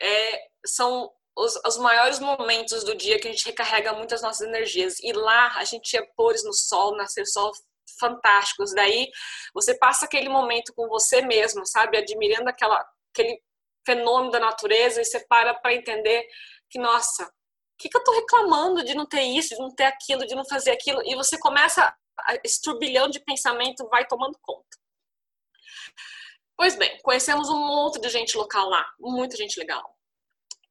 [0.00, 5.00] é, são os, os maiores momentos do dia que a gente recarrega muitas nossas energias.
[5.00, 7.52] E lá a gente tinha pôres no sol, nascer sol
[7.98, 8.72] fantásticos.
[8.72, 9.10] Daí
[9.52, 11.98] você passa aquele momento com você mesmo, sabe?
[11.98, 13.42] Admirando aquela, aquele
[13.84, 16.26] fenômeno da natureza e você para para entender
[16.70, 19.84] que, nossa, o que, que eu estou reclamando de não ter isso, de não ter
[19.84, 21.02] aquilo, de não fazer aquilo?
[21.04, 21.94] E você começa
[22.44, 24.78] esse turbilhão de pensamento vai tomando conta.
[26.56, 29.98] Pois bem, conhecemos um monte de gente local lá, muita gente legal.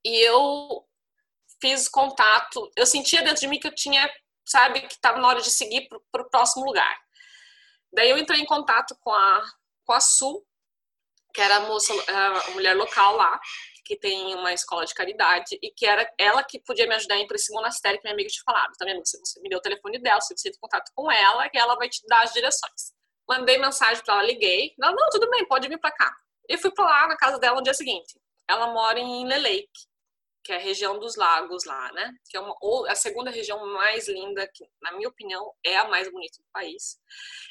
[0.03, 0.87] E eu
[1.61, 4.09] fiz contato, eu sentia dentro de mim que eu tinha,
[4.45, 6.97] sabe, que estava na hora de seguir para o próximo lugar.
[7.93, 9.43] Daí eu entrei em contato com a,
[9.85, 10.45] com a Su,
[11.33, 13.39] que era a moça, a mulher local lá,
[13.85, 17.19] que tem uma escola de caridade, e que era ela que podia me ajudar a
[17.19, 18.71] ir para esse monastério que minha amiga tinha falado.
[18.77, 19.01] Tá vendo?
[19.05, 22.01] Você me deu o telefone dela, você precisa contato com ela, que ela vai te
[22.07, 22.93] dar as direções.
[23.27, 24.73] Mandei mensagem para ela, liguei.
[24.81, 26.13] Ela, não, tudo bem, pode vir para cá.
[26.47, 28.19] E fui para lá na casa dela no dia seguinte.
[28.47, 29.69] Ela mora em Lake,
[30.43, 32.11] que é a região dos lagos lá, né?
[32.29, 35.87] Que é uma, ou a segunda região mais linda, que, na minha opinião, é a
[35.87, 36.97] mais bonita do país.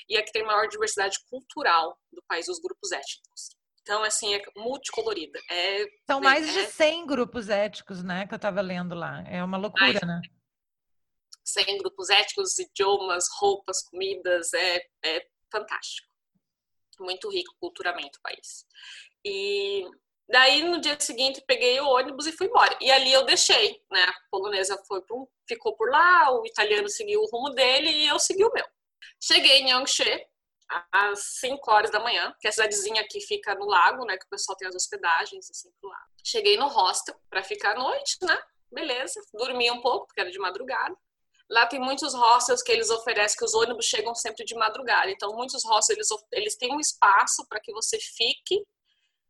[0.08, 3.56] E é que tem maior diversidade cultural do país, os grupos étnicos.
[3.82, 5.40] Então, assim, é multicolorida.
[5.50, 8.26] É, São mais é, de 100 grupos étnicos, né?
[8.26, 9.24] Que eu estava lendo lá.
[9.28, 10.20] É uma loucura, mais, né?
[11.44, 14.52] 100 grupos étnicos, idiomas, roupas, comidas.
[14.54, 16.08] É, é fantástico.
[17.00, 18.64] Muito rico culturalmente o país.
[19.24, 19.84] E
[20.28, 22.78] daí no dia seguinte peguei o ônibus e fui embora.
[22.80, 24.02] E ali eu deixei, né?
[24.04, 28.18] A polonesa foi um, ficou por lá, o italiano seguiu o rumo dele e eu
[28.20, 28.64] segui o meu.
[29.20, 30.24] Cheguei em Yangshe
[30.90, 34.16] às 5 horas da manhã, que é a cidadezinha que fica no lago, né?
[34.16, 36.10] Que o pessoal tem as hospedagens assim pro lado.
[36.24, 38.38] Cheguei no hostel para ficar à noite, né?
[38.70, 39.20] Beleza.
[39.34, 40.96] Dormi um pouco, porque era de madrugada.
[41.50, 45.10] Lá tem muitos hostels que eles oferecem, que os ônibus chegam sempre de madrugada.
[45.10, 48.64] Então, muitos hostels, eles, eles têm um espaço para que você fique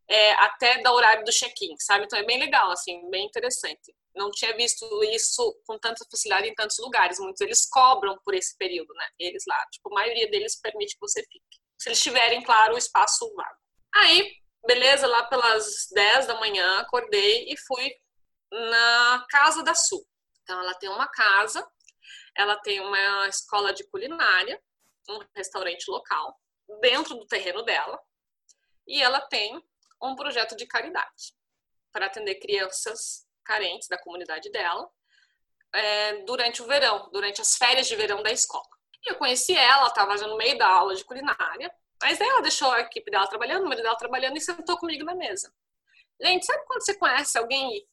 [0.09, 2.05] é, até da horário do check-in, sabe?
[2.05, 3.95] Então, é bem legal, assim, bem interessante.
[4.15, 7.19] Não tinha visto isso com tanta facilidade em tantos lugares.
[7.19, 9.09] Muitos eles cobram por esse período, né?
[9.19, 11.61] Eles lá, tipo, a maioria deles permite que você fique.
[11.79, 13.57] Se eles tiverem, claro, o espaço vago.
[13.95, 14.33] Aí,
[14.67, 17.91] beleza, lá pelas 10 da manhã, acordei e fui
[18.51, 20.07] na Casa da Sul.
[20.43, 21.67] Então, ela tem uma casa
[22.37, 24.61] ela tem uma escola de culinária,
[25.09, 26.39] um restaurante local,
[26.81, 27.99] dentro do terreno dela,
[28.87, 29.63] e ela tem
[30.03, 31.35] um projeto de caridade
[31.93, 34.89] para atender crianças carentes da comunidade dela
[35.75, 38.69] é, durante o verão, durante as férias de verão da escola.
[39.05, 42.71] E eu conheci ela, estava já no meio da aula de culinária, mas ela deixou
[42.71, 45.53] a equipe dela trabalhando, o marido dela trabalhando e sentou comigo na mesa.
[46.21, 47.87] Gente, sabe quando você conhece alguém e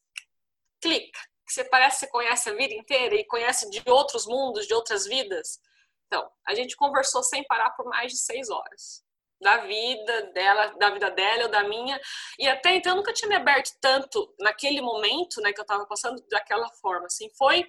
[0.81, 1.19] clica?
[1.49, 4.73] que você parece que você conhece a vida inteira e conhece de outros mundos, de
[4.73, 5.59] outras vidas.
[6.05, 9.03] Então, a gente conversou sem parar por mais de seis horas.
[9.41, 11.99] Da vida dela, da vida dela ou da minha.
[12.38, 15.86] E até então eu nunca tinha me aberto tanto naquele momento, né, que eu tava
[15.86, 17.30] passando daquela forma, assim.
[17.38, 17.65] Foi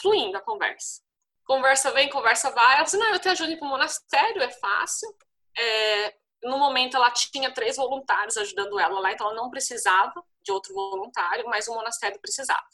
[0.00, 1.02] fluindo a conversa.
[1.44, 2.76] Conversa vem, conversa vai.
[2.76, 5.08] Ela disse, não, eu te ajudo para o monastério, é fácil.
[5.56, 10.52] É, no momento ela tinha três voluntários ajudando ela lá, então ela não precisava de
[10.52, 12.66] outro voluntário, mas o monastério precisava.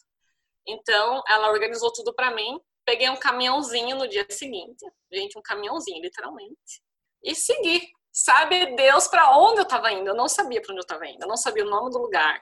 [0.67, 2.61] Então, ela organizou tudo para mim.
[2.85, 6.83] Peguei um caminhãozinho no dia seguinte, gente, um caminhãozinho, literalmente,
[7.23, 7.91] e segui.
[8.17, 10.09] Sabe Deus para onde eu estava indo?
[10.09, 12.41] Eu não sabia para onde eu estava indo, eu não sabia o nome do lugar.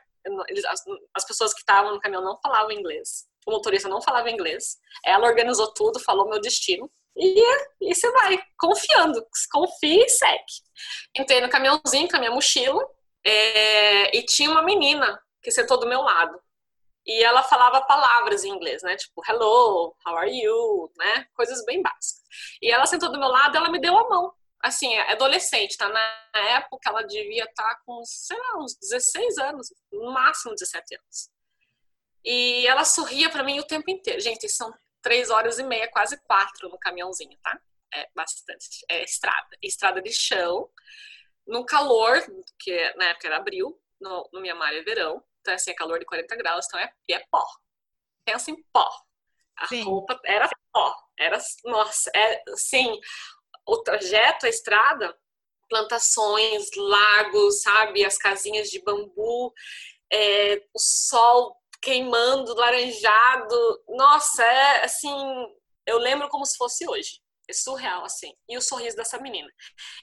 [0.49, 4.31] Eles, as, as pessoas que estavam no caminhão não falavam inglês, o motorista não falava
[4.31, 4.77] inglês.
[5.05, 6.91] Ela organizou tudo, falou meu destino.
[7.17, 7.43] E,
[7.81, 9.25] e você vai, confiando.
[9.51, 10.45] Confia e segue.
[11.19, 12.87] Entrei no caminhãozinho com a minha mochila
[13.25, 16.39] é, e tinha uma menina que sentou do meu lado
[17.07, 18.97] e ela falava palavras em inglês, né?
[18.97, 21.27] Tipo, hello, how are you, né?
[21.35, 22.23] Coisas bem básicas.
[22.61, 24.33] E ela sentou do meu lado, ela me deu a mão.
[24.63, 25.89] Assim, é adolescente, tá?
[25.89, 30.97] Na época ela devia estar tá com, sei lá, uns 16 anos, no máximo 17
[30.97, 31.31] anos.
[32.25, 34.21] E ela sorria para mim o tempo inteiro.
[34.21, 34.73] Gente, são
[35.03, 37.61] três horas e meia, quase quatro no caminhãozinho, tá?
[37.93, 38.85] É bastante.
[38.89, 39.59] É estrada.
[39.61, 40.71] Estrada de chão,
[41.47, 42.23] no calor,
[42.59, 46.07] que na época era abril, no, no Mianmar é verão então, assim, é calor de
[46.07, 47.45] 40 graus, então é, e é pó.
[48.25, 48.89] Pensa em pó.
[49.59, 49.83] A Sim.
[49.83, 50.95] roupa era pó.
[51.19, 52.99] Era, nossa, é assim,
[53.67, 55.17] o trajeto, a estrada,
[55.69, 59.53] plantações, lagos, sabe, as casinhas de bambu,
[60.13, 63.83] é, o sol queimando, laranjado.
[63.89, 65.15] Nossa, é assim,
[65.87, 67.21] eu lembro como se fosse hoje.
[67.49, 68.33] É surreal, assim.
[68.49, 69.49] E o sorriso dessa menina.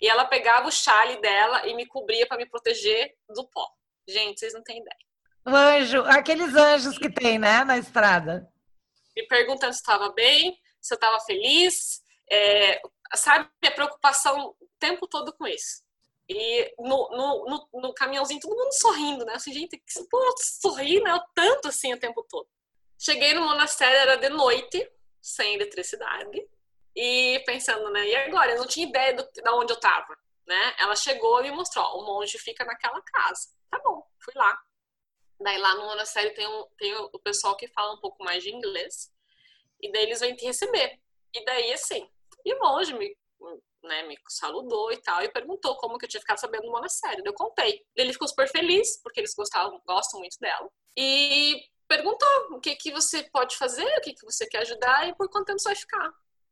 [0.01, 3.65] E ela pegava o chale dela e me cobria para me proteger do pó.
[4.07, 4.97] Gente, vocês não têm ideia.
[5.47, 8.51] O anjo, aqueles anjos que tem, né, na estrada.
[9.15, 12.81] Me perguntando se estava bem, se eu estava feliz, é,
[13.15, 15.83] sabe, a preocupação o tempo todo com isso.
[16.27, 19.33] E no, no, no, no, caminhãozinho, todo mundo sorrindo, né?
[19.33, 21.19] Assim, gente, pô, sorrir, né?
[21.33, 22.47] Tanto assim o tempo todo.
[22.99, 26.47] Cheguei no monastério, era de noite, sem eletricidade,
[26.95, 28.07] e pensando, né?
[28.07, 28.51] E agora?
[28.51, 30.75] Eu não tinha ideia do, de onde eu tava, né?
[30.77, 33.49] Ela chegou e me mostrou, ó, o monge fica naquela casa.
[33.71, 34.59] Tá bom, fui lá.
[35.39, 38.53] Daí lá no monastério tem, um, tem o pessoal que fala um pouco mais de
[38.53, 39.11] inglês.
[39.81, 40.99] E daí eles vêm te receber.
[41.33, 42.07] E daí, assim,
[42.49, 43.15] E o monge me,
[43.83, 47.21] né, me saludou e tal, e perguntou como que eu tinha ficado sabendo do monastério.
[47.23, 47.85] Eu contei.
[47.95, 50.67] Ele ficou super feliz, porque eles gostavam, gostam muito dela.
[50.97, 55.15] E perguntou o que, que você pode fazer, o que, que você quer ajudar e
[55.15, 56.11] por quanto tempo você vai ficar.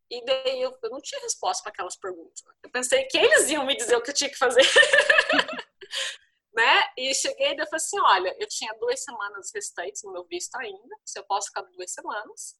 [0.09, 2.43] E daí eu, eu não tinha resposta para aquelas perguntas.
[2.63, 4.61] Eu pensei que eles iam me dizer o que eu tinha que fazer.
[6.53, 6.83] né?
[6.95, 10.95] E cheguei e falei assim: olha, eu tinha duas semanas restantes no meu visto ainda,
[11.03, 12.55] se eu posso ficar duas semanas.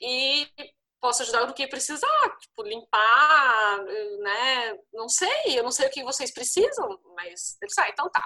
[0.00, 0.48] E
[1.02, 3.84] posso ajudar no que precisar, tipo, limpar,
[4.20, 4.78] né?
[4.92, 8.24] Não sei, eu não sei o que vocês precisam, mas ele sai, ah, então tá.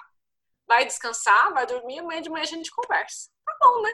[0.68, 3.30] Vai descansar, vai dormir, amanhã de manhã a gente conversa.
[3.46, 3.90] Tá bom, né?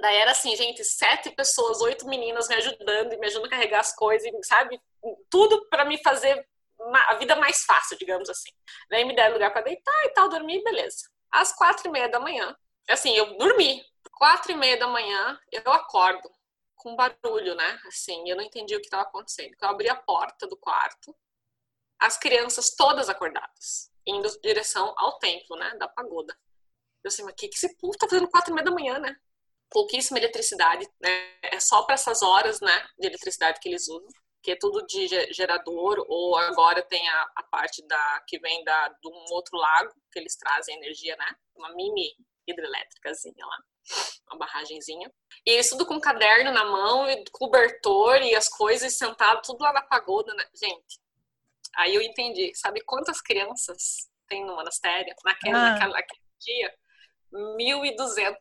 [0.00, 3.80] Daí era assim, gente, sete pessoas, oito meninas me ajudando e me ajudando a carregar
[3.80, 4.80] as coisas, sabe?
[5.28, 6.48] Tudo para me fazer
[7.08, 8.50] a vida mais fácil, digamos assim.
[8.88, 11.10] Daí me deram lugar para deitar e tal, dormir, beleza.
[11.30, 12.56] Às quatro e meia da manhã,
[12.88, 13.84] assim, eu dormi.
[14.12, 16.30] Quatro e meia da manhã, eu acordo
[16.82, 17.80] com barulho, né?
[17.86, 19.54] Assim, eu não entendi o que estava acontecendo.
[19.60, 21.16] Eu abri a porta do quarto,
[21.98, 25.74] as crianças todas acordadas, indo em direção ao templo, né?
[25.78, 26.36] Da pagoda.
[27.04, 28.98] Eu assim, mas o que, que esse povo tá fazendo quatro e meia da manhã,
[28.98, 29.16] né?
[29.70, 31.38] Pouquíssima eletricidade, né?
[31.42, 32.88] É só para essas horas, né?
[32.98, 34.08] De eletricidade que eles usam
[34.42, 38.88] que é tudo de gerador, ou agora tem a, a parte da que vem da,
[38.88, 41.36] de um outro lago, que eles trazem energia, né?
[41.54, 42.12] Uma mini
[42.46, 43.58] hidrelétricazinha lá,
[44.28, 45.12] uma barragenzinha.
[45.46, 49.72] E isso tudo com caderno na mão, e cobertor e as coisas sentado tudo lá
[49.72, 50.44] na pagoda, né?
[50.54, 51.00] Gente,
[51.76, 52.52] aí eu entendi.
[52.54, 55.88] Sabe quantas crianças tem no monastério naquele, ah.
[55.88, 56.74] naquele dia?
[57.32, 58.36] 1.200.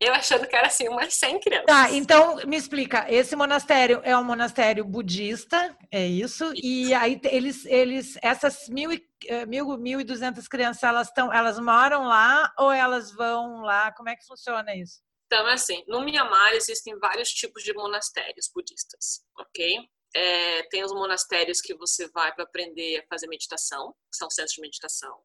[0.00, 1.66] Eu achando que era assim umas 100 crianças.
[1.66, 3.06] Tá, então me explica.
[3.08, 6.24] Esse monastério é um monastério budista, é isso?
[6.24, 6.52] isso.
[6.54, 8.90] E aí eles, eles essas mil,
[9.26, 13.92] eh, mil, mil e duzentas crianças, elas estão, elas moram lá ou elas vão lá?
[13.92, 15.00] Como é que funciona isso?
[15.26, 19.78] Então, assim, no Mianmar existem vários tipos de monastérios budistas, ok?
[20.14, 24.54] É, tem os monastérios que você vai para aprender a fazer meditação, que são centros
[24.54, 25.18] de meditação.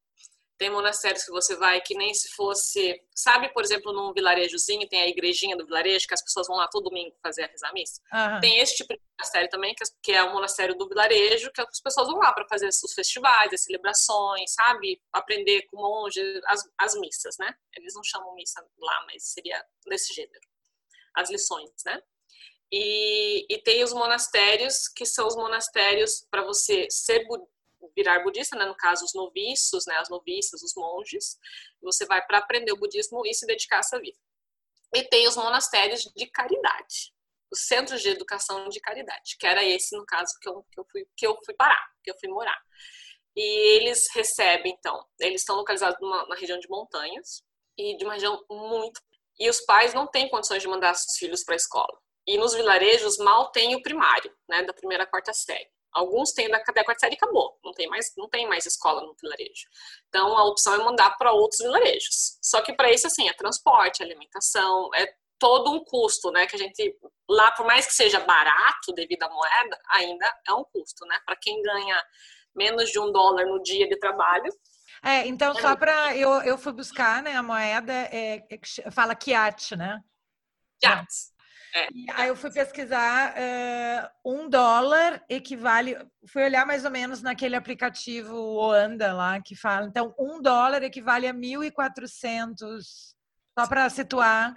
[0.60, 5.02] Tem monastérios que você vai que nem se fosse, sabe, por exemplo, num vilarejozinho, tem
[5.02, 8.02] a igrejinha do vilarejo, que as pessoas vão lá todo domingo fazer a rezar missa.
[8.12, 8.42] Uhum.
[8.42, 12.08] Tem esse tipo de monastério também, que é o monastério do vilarejo, que as pessoas
[12.08, 15.02] vão lá para fazer os festivais, as celebrações, sabe?
[15.14, 17.56] Aprender com monge as, as missas, né?
[17.78, 20.46] Eles não chamam missa lá, mas seria desse gênero.
[21.16, 22.04] As lições, né?
[22.72, 27.26] E, e, tem os monastérios, que são os monastérios para você ser
[27.96, 28.66] virar budista, né?
[28.66, 29.96] no caso os noviços, né?
[29.98, 31.38] as noviças, os monges.
[31.82, 34.18] Você vai para aprender o budismo e se dedicar a essa vida.
[34.94, 37.14] E tem os monastérios de caridade,
[37.52, 40.86] os centros de educação de caridade, que era esse no caso que eu, que eu
[40.92, 42.60] fui que eu fui parar, que eu fui morar.
[43.36, 47.44] E eles recebem então, eles estão localizados numa, numa região de montanhas
[47.78, 49.00] e de uma região muito
[49.40, 51.98] e os pais não têm condições de mandar seus filhos para a escola.
[52.28, 55.70] E nos vilarejos mal tem o primário, né, da primeira à quarta série.
[55.92, 57.58] Alguns têm da quarta série e acabou.
[57.64, 59.68] Não tem mais, não tem mais escola no vilarejo.
[60.08, 62.38] Então a opção é mandar para outros vilarejos.
[62.42, 66.46] Só que para isso assim, é transporte, alimentação, é todo um custo, né?
[66.46, 66.96] Que a gente
[67.28, 71.20] lá, por mais que seja barato devido à moeda, ainda é um custo, né?
[71.26, 72.04] Para quem ganha
[72.56, 74.52] menos de um dólar no dia de trabalho.
[75.04, 77.36] É, então é só para eu, eu fui buscar, né?
[77.36, 80.02] A moeda é, é fala kiat, né?
[80.80, 81.08] Kiat.
[81.74, 81.88] É.
[82.14, 85.96] aí eu fui pesquisar, uh, um dólar equivale,
[86.28, 91.28] fui olhar mais ou menos naquele aplicativo Oanda lá, que fala, então um dólar equivale
[91.28, 93.14] a 1.400,
[93.58, 94.54] só para situar.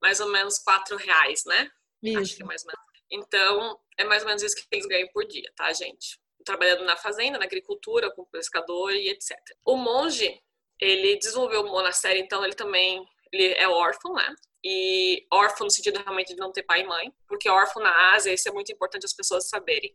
[0.00, 1.70] Mais ou menos quatro reais, né?
[2.02, 2.18] Isso.
[2.18, 2.84] Acho que é mais ou menos.
[3.10, 6.18] Então, é mais ou menos isso que eles ganham por dia, tá, gente?
[6.44, 9.36] Trabalhando na fazenda, na agricultura, com pescador e etc.
[9.64, 10.42] O monge,
[10.80, 14.34] ele desenvolveu o monastério, então ele também ele é órfão, né?
[14.64, 18.32] e órfão no sentido realmente de não ter pai e mãe, porque órfão na Ásia,
[18.32, 19.94] isso é muito importante as pessoas saberem.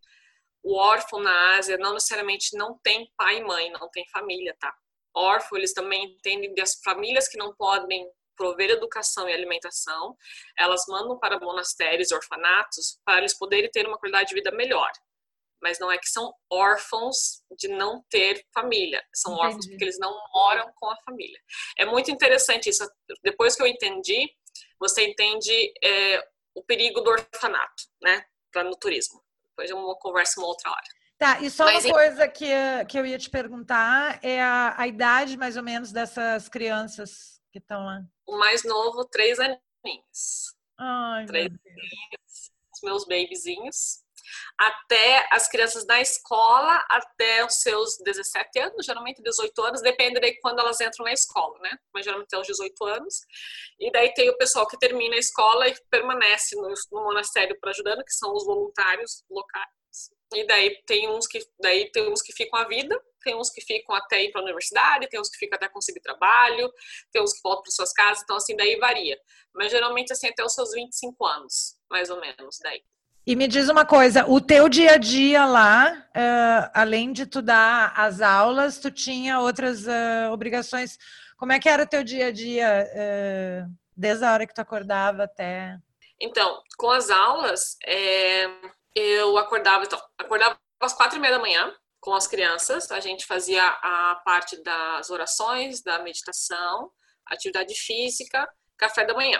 [0.61, 4.71] O órfão na Ásia não necessariamente não tem pai e mãe, não tem família, tá?
[5.15, 10.15] Órfão, eles também entendem das famílias que não podem prover educação e alimentação,
[10.57, 14.89] elas mandam para monastérios, orfanatos, para eles poderem ter uma qualidade de vida melhor.
[15.61, 19.47] Mas não é que são órfãos de não ter família, são entendi.
[19.47, 21.39] órfãos porque eles não moram com a família.
[21.77, 22.87] É muito interessante isso.
[23.23, 24.29] Depois que eu entendi,
[24.79, 26.23] você entende é,
[26.55, 29.21] o perigo do orfanato, né, para no turismo.
[29.51, 30.87] Depois eu converso uma outra hora.
[31.17, 32.47] Tá, e só Mas, uma coisa que,
[32.87, 37.59] que eu ia te perguntar é a, a idade mais ou menos dessas crianças que
[37.59, 38.01] estão lá.
[38.25, 40.55] O mais novo, três aninhos.
[40.77, 44.01] Ai, três aninhos, os meus babyzinhos.
[44.57, 50.39] Até as crianças na escola até os seus 17 anos, geralmente 18 anos, depende de
[50.41, 51.77] quando elas entram na escola, né?
[51.93, 53.15] Mas geralmente até os 18 anos.
[53.79, 57.71] E daí tem o pessoal que termina a escola e permanece no, no monastério para
[57.71, 59.79] ajudando, que são os voluntários locais.
[60.33, 63.61] E daí tem uns que daí tem uns que ficam a vida, tem uns que
[63.61, 66.71] ficam até ir para a universidade, tem uns que ficam até conseguir trabalho,
[67.11, 69.19] tem uns que voltam para suas casas, então assim daí varia.
[69.55, 72.83] Mas geralmente assim até os seus 25 anos, mais ou menos, daí.
[73.29, 77.43] E me diz uma coisa, o teu dia a dia lá, uh, além de tu
[77.43, 80.97] dar as aulas, tu tinha outras uh, obrigações.
[81.37, 84.61] Como é que era o teu dia a dia, uh, desde a hora que tu
[84.61, 85.77] acordava até?
[86.19, 88.47] Então, com as aulas, é,
[88.95, 91.71] eu acordava, então, acordava às quatro e meia da manhã
[92.01, 92.89] com as crianças.
[92.89, 96.89] A gente fazia a parte das orações, da meditação,
[97.27, 99.39] atividade física, café da manhã.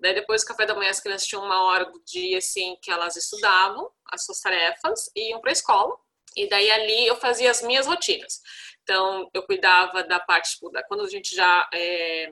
[0.00, 2.90] Daí depois do café da manhã as crianças tinham uma hora do dia assim que
[2.90, 5.96] elas estudavam as suas tarefas e iam para a escola.
[6.36, 8.40] E daí ali eu fazia as minhas rotinas.
[8.82, 12.30] Então eu cuidava da parte tipo, da, quando a gente já é,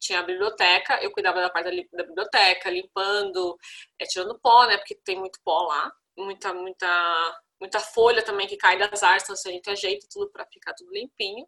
[0.00, 3.56] tinha a biblioteca, eu cuidava da parte da, da biblioteca, limpando,
[3.98, 4.76] é, tirando pó, né?
[4.76, 9.52] Porque tem muito pó lá, muita muita muita folha também que cai das árvores, então
[9.52, 11.46] a gente ajeita tudo para ficar tudo limpinho.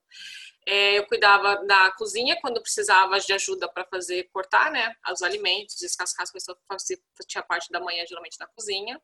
[0.70, 5.76] É, eu cuidava da cozinha quando precisava de ajuda para fazer cortar, né, os alimentos,
[5.80, 9.00] descascar as fazer, tinha parte da manhã geralmente na cozinha.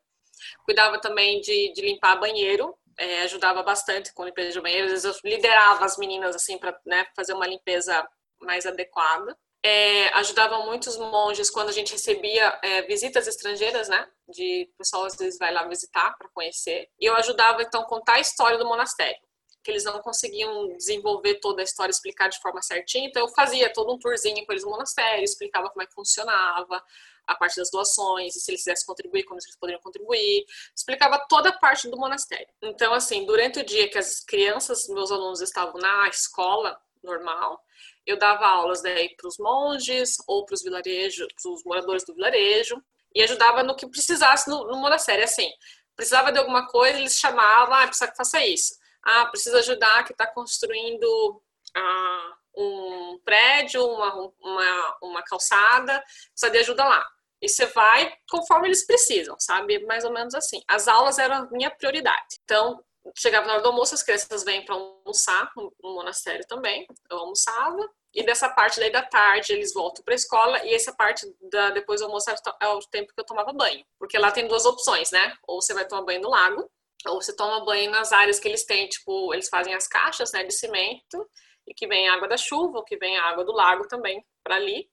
[0.63, 4.85] Cuidava também de, de limpar banheiro, é, ajudava bastante com limpeza de banheiro.
[4.85, 8.07] Às vezes eu liderava as meninas assim para né, fazer uma limpeza
[8.39, 9.35] mais adequada.
[9.63, 14.07] É, ajudava muitos monges quando a gente recebia é, visitas estrangeiras, né?
[14.29, 16.87] De pessoal às vezes vai lá visitar para conhecer.
[16.99, 19.24] E eu ajudava então contar a história do monastério
[19.65, 23.07] que eles não conseguiam desenvolver toda a história, explicar de forma certinha.
[23.07, 26.83] Então, eu fazia todo um tourzinho com eles no monastério, explicava como é que funcionava,
[27.25, 30.45] a parte das doações, e se eles quisessem contribuir, como eles poderiam contribuir.
[30.75, 32.47] Explicava toda a parte do monastério.
[32.61, 37.59] Então, assim, durante o dia que as crianças, meus alunos estavam na escola normal,
[38.05, 42.13] eu dava aulas daí para os monges ou para os vilarejos, para os moradores do
[42.13, 42.79] vilarejo,
[43.15, 45.23] e ajudava no que precisasse no, no monastério.
[45.23, 45.49] Assim,
[45.95, 50.11] precisava de alguma coisa, eles chamavam, ah, precisa que faça isso ah, precisa ajudar que
[50.11, 51.41] está construindo
[51.75, 57.05] ah, um prédio, uma, uma, uma calçada, precisa de ajuda lá.
[57.41, 59.85] E você vai conforme eles precisam, sabe?
[59.85, 60.61] Mais ou menos assim.
[60.67, 62.39] As aulas eram a minha prioridade.
[62.43, 62.83] Então,
[63.15, 66.87] chegava na hora do almoço, as crianças vêm para almoçar no, monastério também.
[67.09, 67.87] Eu almoçava.
[68.13, 71.71] E dessa parte daí da tarde eles voltam para a escola e essa parte da
[71.71, 72.31] depois do almoço
[72.61, 75.35] é o tempo que eu tomava banho, porque lá tem duas opções, né?
[75.45, 76.71] Ou você vai tomar banho no lago
[77.07, 80.43] ou você toma banho nas áreas que eles têm, tipo, eles fazem as caixas né,
[80.43, 81.29] de cimento
[81.67, 84.87] e que vem água da chuva, ou que vem água do lago também para ali.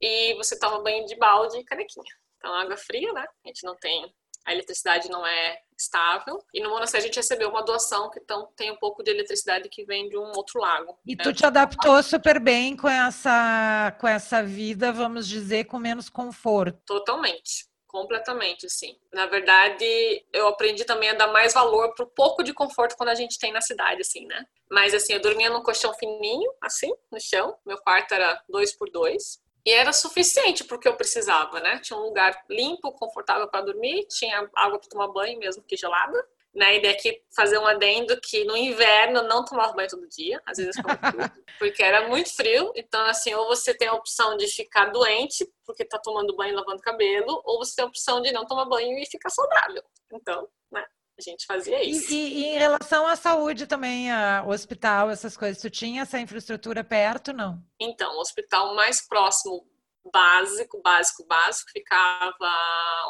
[0.00, 2.12] E você toma banho de balde e canequinha.
[2.38, 3.24] Então, água fria, né?
[3.44, 4.12] A gente não tem.
[4.46, 6.38] A eletricidade não é estável.
[6.52, 9.68] E no monastério a gente recebeu uma doação que então, tem um pouco de eletricidade
[9.70, 10.98] que vem de um outro lago.
[11.06, 11.24] E né?
[11.24, 16.78] tu te adaptou super bem com essa, com essa vida, vamos dizer, com menos conforto.
[16.84, 18.98] Totalmente Completamente, sim.
[19.12, 23.14] Na verdade, eu aprendi também a dar mais valor pro pouco de conforto quando a
[23.14, 24.44] gente tem na cidade, assim, né?
[24.68, 27.56] Mas, assim, eu dormia num colchão fininho, assim, no chão.
[27.64, 29.40] Meu quarto era dois por dois.
[29.64, 31.78] E era suficiente porque eu precisava, né?
[31.78, 36.20] Tinha um lugar limpo, confortável para dormir, tinha água para tomar banho, mesmo que gelada
[36.54, 36.76] né?
[36.76, 40.76] E daqui fazer um adendo que no inverno não tomava banho todo dia, às vezes
[41.58, 42.72] porque era muito frio.
[42.76, 46.56] Então, assim, ou você tem a opção de ficar doente porque tá tomando banho e
[46.56, 49.82] lavando cabelo, ou você tem a opção de não tomar banho e ficar saudável.
[50.12, 50.84] Então, né?
[51.16, 52.12] A gente fazia isso.
[52.12, 56.18] E, e, e em relação à saúde também, a, hospital, essas coisas, tu tinha essa
[56.18, 57.62] infraestrutura perto, não?
[57.80, 59.64] Então, o hospital mais próximo
[60.12, 62.30] básico, básico, básico, ficava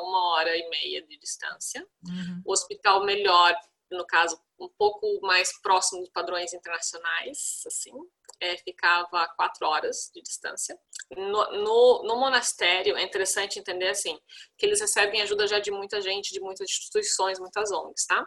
[0.01, 1.87] uma hora e meia de distância.
[2.07, 2.43] Uhum.
[2.45, 3.55] O hospital melhor,
[3.91, 7.93] no caso, um pouco mais próximo dos padrões internacionais, assim,
[8.41, 10.79] é, ficava quatro horas de distância.
[11.17, 14.19] No, no, no, monastério, é interessante entender, assim,
[14.57, 18.27] que eles recebem ajuda já de muita gente, de muitas instituições, muitas ONGs, tá?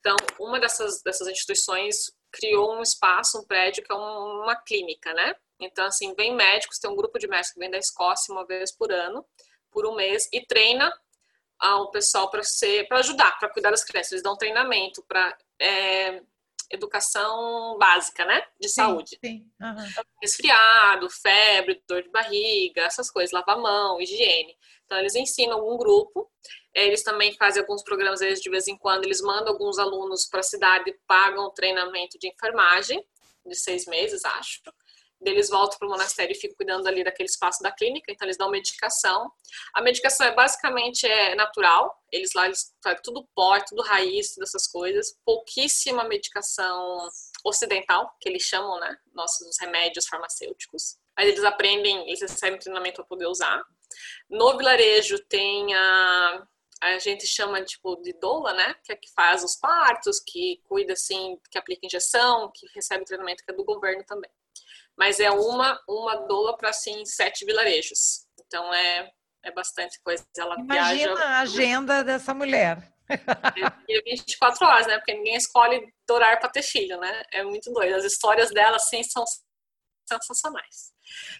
[0.00, 5.34] Então, uma dessas, dessas instituições criou um espaço, um prédio que é uma clínica, né?
[5.60, 8.70] Então, assim, vem médicos, tem um grupo de médicos que vem da Escócia uma vez
[8.70, 9.24] por ano,
[9.70, 10.92] por um mês, e treina
[11.60, 14.12] o pessoal para ser, para ajudar, para cuidar das crianças.
[14.12, 16.22] Eles dão treinamento para é,
[16.70, 19.18] educação básica, né, de saúde.
[19.24, 19.50] Sim.
[19.60, 20.04] Uhum.
[20.22, 24.56] Resfriado, febre, dor de barriga, essas coisas, lavar mão, higiene.
[24.84, 26.30] Então, eles ensinam um grupo.
[26.72, 30.40] Eles também fazem alguns programas, eles de vez em quando, eles mandam alguns alunos para
[30.40, 33.04] a cidade, pagam o treinamento de enfermagem,
[33.44, 34.62] de seis meses, acho
[35.24, 38.36] Eles voltam para o monastério e ficam cuidando ali daquele espaço da clínica, então eles
[38.36, 39.30] dão medicação.
[39.74, 44.50] A medicação é basicamente é natural, eles lá eles fazem tudo pó, tudo raiz, todas
[44.50, 45.18] essas coisas.
[45.24, 47.08] Pouquíssima medicação
[47.44, 48.96] ocidental, que eles chamam, né?
[49.12, 50.96] Nossos remédios farmacêuticos.
[51.16, 53.62] Aí eles aprendem, eles recebem treinamento para poder usar.
[54.30, 56.46] No vilarejo tem a
[56.80, 58.74] a gente chama tipo de doula, né?
[58.84, 63.44] Que é que faz os partos, que cuida assim, que aplica injeção, que recebe treinamento
[63.44, 64.30] que é do governo também.
[64.98, 68.26] Mas é uma uma doula para assim sete vilarejos.
[68.40, 69.10] Então é
[69.44, 70.26] é bastante coisa.
[70.36, 71.24] Ela Imagina viaja...
[71.24, 72.92] a agenda dessa mulher.
[73.08, 74.98] É 24 horas, né?
[74.98, 77.22] Porque ninguém escolhe dourar para ter filho, né?
[77.32, 77.94] É muito doido.
[77.94, 79.24] As histórias dela, assim, são
[80.06, 80.92] sensacionais.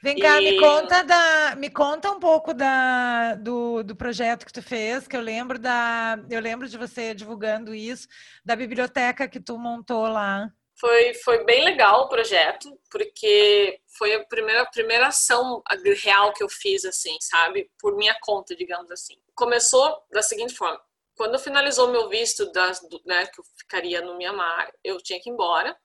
[0.02, 0.52] Vem cá, e...
[0.52, 5.16] me conta da, me conta um pouco da, do, do projeto que tu fez, que
[5.16, 8.08] eu lembro da, eu lembro de você divulgando isso,
[8.44, 10.50] da biblioteca que tu montou lá.
[10.80, 15.60] Foi, foi bem legal o projeto, porque foi a primeira, a primeira ação
[16.04, 17.68] real que eu fiz, assim, sabe?
[17.80, 19.16] Por minha conta, digamos assim.
[19.34, 20.80] Começou da seguinte forma:
[21.16, 25.32] quando finalizou meu visto, das, né, que eu ficaria no Mianmar, eu tinha que ir
[25.32, 25.76] embora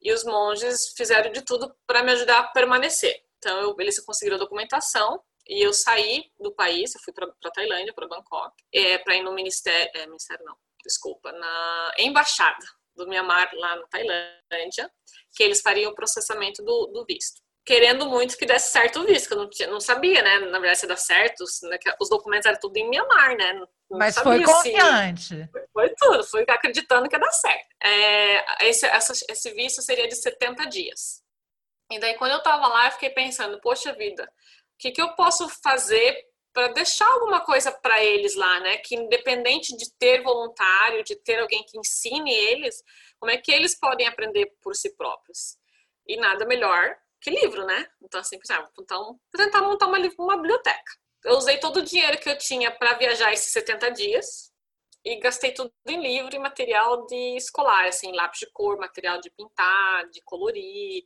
[0.00, 3.14] e os monges fizeram de tudo para me ajudar a permanecer.
[3.38, 7.92] Então, eu, eles conseguiram a documentação e eu saí do país, eu fui para Tailândia,
[7.92, 12.64] para Bangkok, é, para ir no ministério, é, ministério não, desculpa, na embaixada
[13.04, 14.90] do Myanmar lá na Tailândia,
[15.34, 19.28] que eles fariam o processamento do, do visto querendo muito que desse certo o visto,
[19.28, 20.38] que eu não, tinha, não sabia, né?
[20.40, 23.52] Na verdade, se dá certo, os documentos eram tudo em Mianmar, né?
[23.52, 25.22] Não Mas foi confiante.
[25.22, 25.48] Se...
[25.52, 27.68] Foi, foi, tudo, foi acreditando que ia dar certo.
[27.82, 31.22] É, esse, essa, esse visto seria de 70 dias.
[31.92, 35.14] E daí, quando eu tava lá, eu fiquei pensando, poxa vida, o que, que eu
[35.14, 36.24] posso fazer
[36.60, 38.76] para deixar alguma coisa para eles lá, né?
[38.76, 42.82] Que independente de ter voluntário, de ter alguém que ensine eles,
[43.18, 45.56] como é que eles podem aprender por si próprios?
[46.06, 47.88] E nada melhor que livro, né?
[48.02, 50.92] Então, assim, ah, então, vou tentar montar uma, uma biblioteca.
[51.24, 54.52] Eu usei todo o dinheiro que eu tinha para viajar esses 70 dias
[55.02, 59.30] e gastei tudo em livro e material de escolar, assim, lápis de cor, material de
[59.30, 61.04] pintar, de colorir,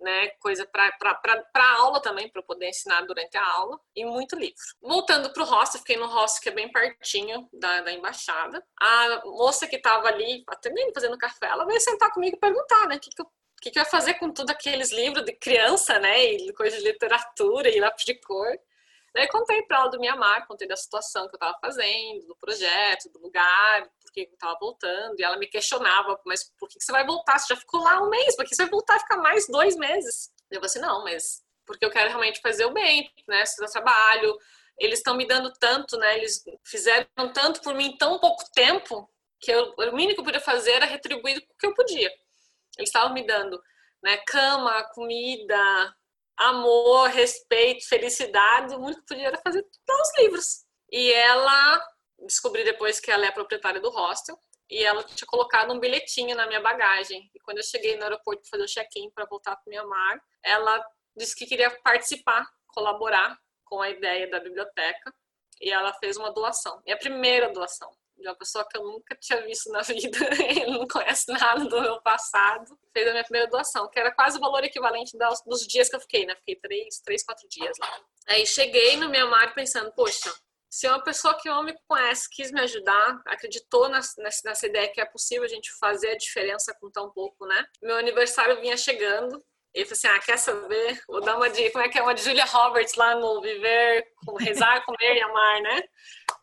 [0.00, 4.54] né, coisa para aula também, para poder ensinar durante a aula, e muito livro.
[4.80, 8.64] Voltando para o hostel, fiquei no hostel que é bem pertinho da, da embaixada.
[8.80, 12.96] A moça que estava ali atendendo, fazendo café, ela veio sentar comigo e perguntar, né,
[12.96, 13.26] o que, que eu
[13.64, 16.22] que, que vai fazer com tudo aqueles livros de criança, né?
[16.22, 18.58] E coisa de literatura e lápis de cor.
[19.14, 23.08] Daí contei para ela do Mianmar, contei da situação que eu estava fazendo, do projeto,
[23.10, 25.18] do lugar, por que eu estava voltando.
[25.18, 27.38] E ela me questionava, mas por que você vai voltar?
[27.38, 29.76] Você já ficou lá um mês, por que você vai voltar a ficar mais dois
[29.76, 30.32] meses?
[30.50, 33.44] Eu falei assim, não, mas porque eu quero realmente fazer o bem, né?
[33.44, 34.38] Se trabalho,
[34.78, 36.18] eles estão me dando tanto, né?
[36.18, 39.10] Eles fizeram tanto por mim em tão pouco tempo
[39.40, 42.10] que eu, o mínimo que eu podia fazer era retribuir o que eu podia.
[42.76, 43.60] Eles estavam me dando
[44.02, 45.94] né, cama, comida,
[46.36, 48.74] amor, respeito, felicidade.
[48.74, 50.64] O único que podia era fazer os livros.
[50.90, 51.86] E ela,
[52.26, 56.34] descobri depois que ela é a proprietária do hostel, e ela tinha colocado um bilhetinho
[56.36, 57.30] na minha bagagem.
[57.34, 60.84] E quando eu cheguei no aeroporto para fazer o check-in para voltar para Mianmar, ela
[61.16, 65.14] disse que queria participar, colaborar com a ideia da biblioteca.
[65.60, 66.80] E ela fez uma doação.
[66.84, 70.18] Minha primeira doação de uma pessoa que eu nunca tinha visto na vida,
[70.48, 74.38] ele não conhece nada do meu passado, fez a minha primeira doação, que era quase
[74.38, 75.16] o valor equivalente
[75.46, 76.34] dos dias que eu fiquei, né?
[76.36, 78.00] Fiquei três, três quatro dias lá.
[78.28, 80.32] Aí cheguei no Mianmar pensando, poxa,
[80.74, 85.00] se uma pessoa que não me conhece quis me ajudar, acreditou nessa, nessa ideia que
[85.00, 87.64] é possível a gente fazer a diferença com tão pouco, né?
[87.80, 89.40] Meu aniversário vinha chegando,
[89.72, 91.00] ele falou assim: ah, quer saber?
[91.06, 94.04] Vou dar uma dica, como é que é uma de Julia Roberts lá no Viver,
[94.40, 95.82] Rezar, Comer e Amar, né?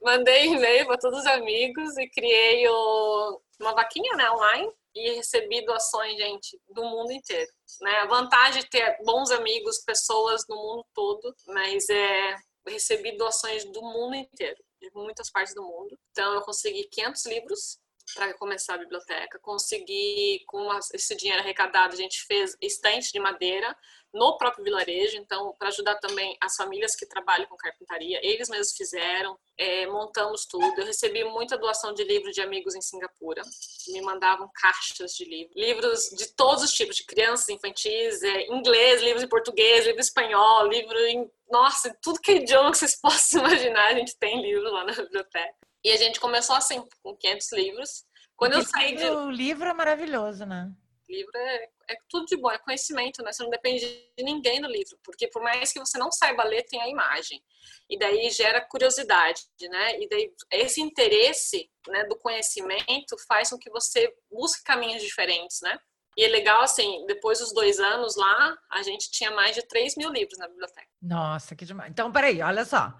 [0.02, 5.66] Mandei e-mail para todos os amigos e criei o, uma vaquinha né, online e recebi
[5.66, 7.52] doações, gente, do mundo inteiro.
[7.82, 8.00] Né?
[8.00, 12.36] A vantagem de ter bons amigos, pessoas no mundo todo, mas é
[12.68, 15.98] recebi doações do mundo inteiro, de muitas partes do mundo.
[16.12, 17.80] Então eu consegui 500 livros
[18.14, 19.40] para começar a biblioteca.
[19.40, 23.76] Consegui, com esse dinheiro arrecadado, a gente fez estante de madeira
[24.14, 28.76] no próprio vilarejo, então, para ajudar também as famílias que trabalham com carpintaria, eles mesmos
[28.76, 30.80] fizeram, é, montamos tudo.
[30.80, 33.42] Eu recebi muita doação de livros de amigos em Singapura,
[33.88, 39.02] me mandavam caixas de livros, livros de todos os tipos, de crianças, infantis, é, inglês,
[39.02, 41.32] livros em português, livro em espanhol, livro em.
[41.50, 44.94] Nossa, tudo que é idioma que vocês possam imaginar, a gente tem livro lá na
[44.94, 45.56] biblioteca.
[45.84, 48.04] E a gente começou assim, com 500 livros.
[48.36, 49.06] Quando eu saí de.
[49.06, 50.72] O livro é maravilhoso, né?
[51.12, 53.32] Livro é, é, tudo de bom, é conhecimento, né?
[53.32, 53.86] Você não depende
[54.18, 57.42] de ninguém no livro, porque por mais que você não saiba ler, tem a imagem.
[57.90, 60.00] E daí gera curiosidade, né?
[60.00, 65.78] E daí esse interesse né, do conhecimento faz com que você busque caminhos diferentes, né?
[66.18, 69.96] E é legal, assim, depois dos dois anos lá, a gente tinha mais de 3
[69.96, 70.88] mil livros na biblioteca.
[71.02, 71.90] Nossa, que demais.
[71.90, 72.94] Então, peraí, olha só.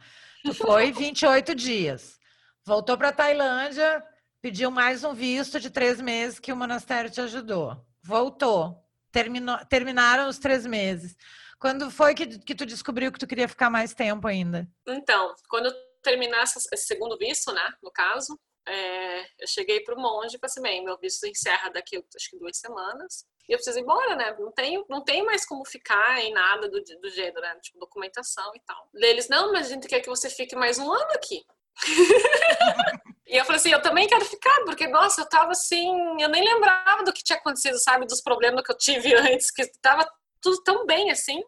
[0.56, 2.18] Foi 28 dias,
[2.66, 4.04] voltou para Tailândia,
[4.42, 7.78] pediu mais um visto de três meses que o monastério te ajudou.
[8.04, 11.16] Voltou, terminou, terminaram os três meses.
[11.60, 14.68] Quando foi que, que tu descobriu que tu queria ficar mais tempo ainda?
[14.88, 20.02] Então, quando eu terminasse esse segundo visto, né, no caso, é, eu cheguei para o
[20.02, 23.58] monge e falei assim, bem, meu visto encerra daqui, acho que duas semanas, e eu
[23.58, 24.36] preciso ir embora, né?
[24.40, 27.54] Não tem, não tem mais como ficar em nada do, do gênero, né?
[27.62, 28.90] Tipo, documentação e tal.
[28.94, 31.44] Deles, não, mas a gente quer que você fique mais um ano aqui.
[33.32, 36.44] e eu falei assim, eu também quero ficar, porque, nossa, eu tava assim, eu nem
[36.44, 38.06] lembrava do que tinha acontecido, sabe?
[38.06, 40.06] Dos problemas que eu tive antes, que tava
[40.42, 41.42] tudo tão bem assim.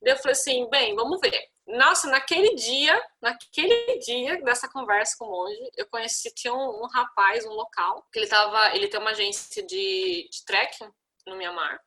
[0.00, 1.36] Daí eu falei assim, bem, vamos ver.
[1.66, 6.86] Nossa, naquele dia, naquele dia dessa conversa com o monge, eu conheci, tinha um, um
[6.86, 10.88] rapaz, um local, que ele tava, ele tem uma agência de, de trekking
[11.26, 11.80] no Mianmar.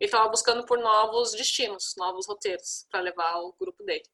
[0.00, 4.04] Ele estava buscando por novos destinos, novos roteiros para levar o grupo dele.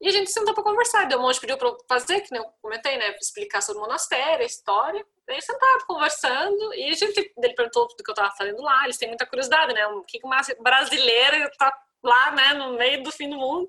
[0.00, 1.06] E a gente sentou para conversar.
[1.06, 3.16] Deu um monte pediu para fazer, que eu comentei, né?
[3.20, 5.04] Explicar sobre o monastério, a história.
[5.26, 6.74] Daí sentado, conversando.
[6.74, 8.84] E a gente, ele perguntou do que eu estava fazendo lá.
[8.84, 9.86] Eles têm muita curiosidade, né?
[9.88, 11.72] O que uma brasileira tá
[12.02, 12.52] lá, né?
[12.54, 13.68] No meio do fim do mundo.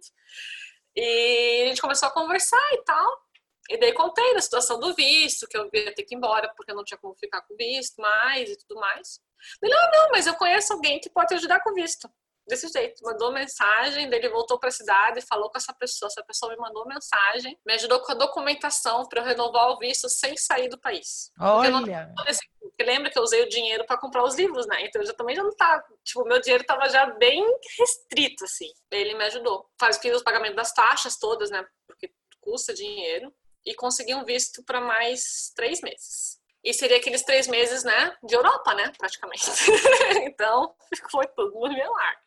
[0.95, 3.27] E a gente começou a conversar e tal.
[3.69, 6.71] E daí contei da situação do visto, que eu ia ter que ir embora porque
[6.71, 9.19] eu não tinha como ficar com visto mais e tudo mais.
[9.61, 12.09] Ele, não, não, mas eu conheço alguém que pode ajudar com visto
[12.47, 13.03] desse jeito.
[13.03, 16.07] Mandou mensagem, ele voltou para a cidade, falou com essa pessoa.
[16.07, 20.09] Essa pessoa me mandou mensagem, me ajudou com a documentação para eu renovar o visto
[20.09, 21.31] sem sair do país.
[21.39, 21.71] Olha!
[21.71, 24.85] Porque, não, porque lembra que eu usei o dinheiro para comprar os livros, né?
[24.85, 25.83] Então eu já, também já não tá.
[26.03, 27.43] Tipo, meu dinheiro estava já bem
[27.77, 28.71] restrito, assim.
[28.91, 29.69] Ele me ajudou.
[29.79, 31.65] Faz, os pagamentos das taxas todas, né?
[31.85, 33.33] Porque custa dinheiro.
[33.65, 36.36] E consegui um visto para mais três meses.
[36.63, 39.45] E seria aqueles três meses, né, de Europa, né, praticamente.
[40.25, 40.75] então,
[41.11, 42.17] foi tudo no meu lar.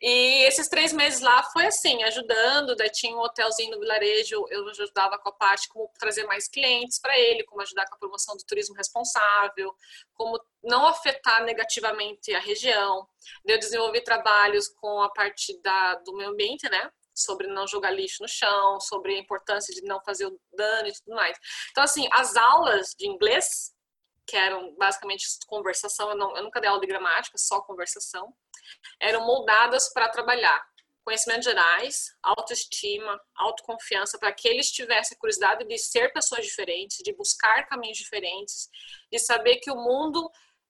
[0.00, 4.68] E esses três meses lá foi assim, ajudando, daí tinha um hotelzinho no vilarejo, eu
[4.68, 8.36] ajudava com a parte como trazer mais clientes para ele, como ajudar com a promoção
[8.36, 9.74] do turismo responsável,
[10.12, 13.08] como não afetar negativamente a região.
[13.44, 16.90] Eu desenvolvi trabalhos com a parte da, do meio ambiente, né?
[17.16, 20.92] Sobre não jogar lixo no chão, sobre a importância de não fazer o dano e
[20.92, 21.38] tudo mais.
[21.70, 23.74] Então, assim, as aulas de inglês,
[24.26, 28.34] que eram basicamente conversação, eu, não, eu nunca dei aula de gramática, só conversação,
[29.00, 30.62] eram moldadas para trabalhar
[31.06, 37.64] conhecimentos gerais, autoestima, autoconfiança, para que eles tivessem curiosidade de ser pessoas diferentes, de buscar
[37.68, 38.68] caminhos diferentes,
[39.10, 40.28] de saber que o mundo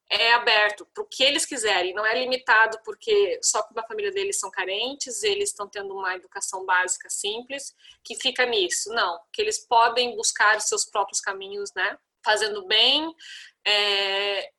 [0.09, 4.13] é aberto para o que eles quiserem, não é limitado porque só que a família
[4.13, 8.91] deles são carentes, eles estão tendo uma educação básica simples, que fica nisso.
[8.91, 11.99] Não, que eles podem buscar os seus próprios caminhos, né?
[12.25, 13.13] Fazendo bem,
[13.67, 14.51] é,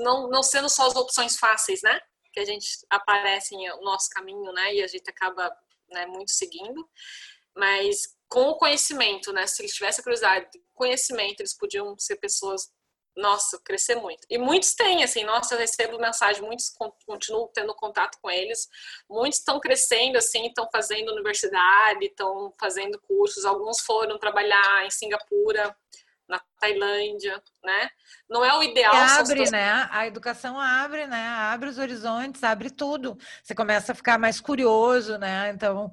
[0.00, 2.00] não, não sendo só as opções fáceis, né?
[2.32, 4.74] Que a gente aparece no nosso caminho, né?
[4.74, 5.56] E a gente acaba
[5.88, 6.88] né, muito seguindo,
[7.54, 9.46] mas com o conhecimento, né?
[9.46, 12.70] Se eles tivessem curiosidade, conhecimento, eles podiam ser pessoas
[13.16, 14.26] nossa, crescer muito.
[14.28, 16.70] E muitos têm, assim, nossa, eu recebo mensagem, muitos
[17.06, 18.68] continuam tendo contato com eles,
[19.08, 25.74] muitos estão crescendo, assim, estão fazendo universidade, estão fazendo cursos, alguns foram trabalhar em Singapura,
[26.28, 27.88] na Tailândia, né?
[28.28, 28.94] Não é o ideal.
[28.94, 29.88] E abre, né?
[29.90, 31.28] A educação abre, né?
[31.28, 33.16] Abre os horizontes, abre tudo.
[33.42, 35.50] Você começa a ficar mais curioso, né?
[35.50, 35.92] Então?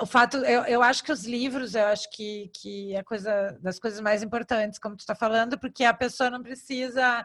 [0.00, 3.78] O fato, eu, eu acho que os livros, eu acho que, que é coisa das
[3.78, 7.24] coisas mais importantes, como tu está falando, porque a pessoa não precisa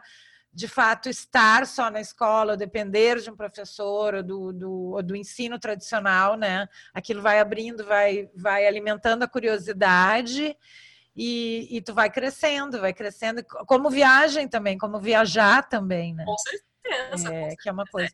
[0.52, 5.02] de fato estar só na escola, ou depender de um professor ou do, do, ou
[5.02, 6.68] do ensino tradicional, né?
[6.92, 10.56] Aquilo vai abrindo, vai, vai alimentando a curiosidade
[11.16, 16.24] e, e tu vai crescendo, vai crescendo, como viagem também, como viajar também, né?
[16.24, 17.32] Com certeza.
[17.32, 18.12] É, que é uma coisa.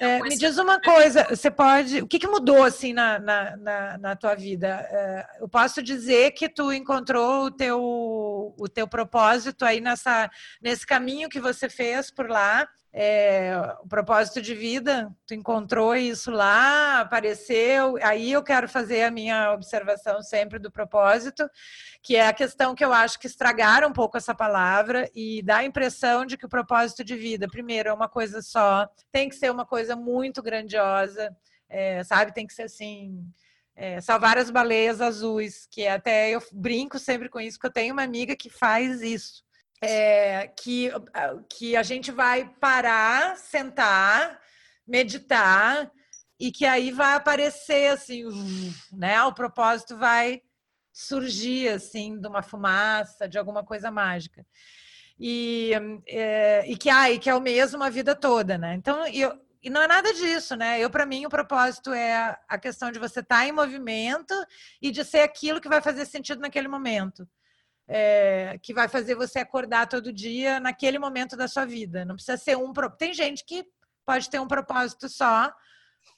[0.00, 2.00] É, me diz uma coisa, você pode.
[2.00, 4.68] O que, que mudou assim na, na, na, na tua vida?
[4.68, 10.30] É, eu posso dizer que tu encontrou o teu, o teu propósito aí nessa,
[10.62, 12.68] nesse caminho que você fez por lá
[13.00, 19.10] é, o propósito de vida, tu encontrou isso lá, apareceu, aí eu quero fazer a
[19.10, 21.48] minha observação sempre do propósito,
[22.02, 25.58] que é a questão que eu acho que estragaram um pouco essa palavra e dá
[25.58, 29.36] a impressão de que o propósito de vida, primeiro, é uma coisa só, tem que
[29.36, 31.32] ser uma coisa muito grandiosa,
[31.68, 32.34] é, sabe?
[32.34, 33.24] Tem que ser assim.
[33.76, 37.92] É, salvar as baleias azuis, que até eu brinco sempre com isso, que eu tenho
[37.92, 39.46] uma amiga que faz isso
[39.82, 40.90] é, que,
[41.50, 44.40] que a gente vai parar, sentar,
[44.86, 45.90] meditar
[46.38, 48.24] e que aí vai aparecer assim,
[48.92, 49.22] né?
[49.24, 50.42] O propósito vai
[50.92, 54.44] surgir assim de uma fumaça, de alguma coisa mágica.
[55.18, 55.72] e,
[56.06, 58.74] é, e que, ah, e que é o mesmo a vida toda, né?
[58.74, 60.80] Então, eu, e não é nada disso, né?
[60.80, 64.34] Eu, para mim, o propósito é a questão de você estar tá em movimento
[64.80, 67.28] e de ser aquilo que vai fazer sentido naquele momento.
[67.90, 72.04] É, que vai fazer você acordar todo dia naquele momento da sua vida.
[72.04, 72.70] Não precisa ser um.
[72.98, 73.64] Tem gente que
[74.04, 75.50] pode ter um propósito só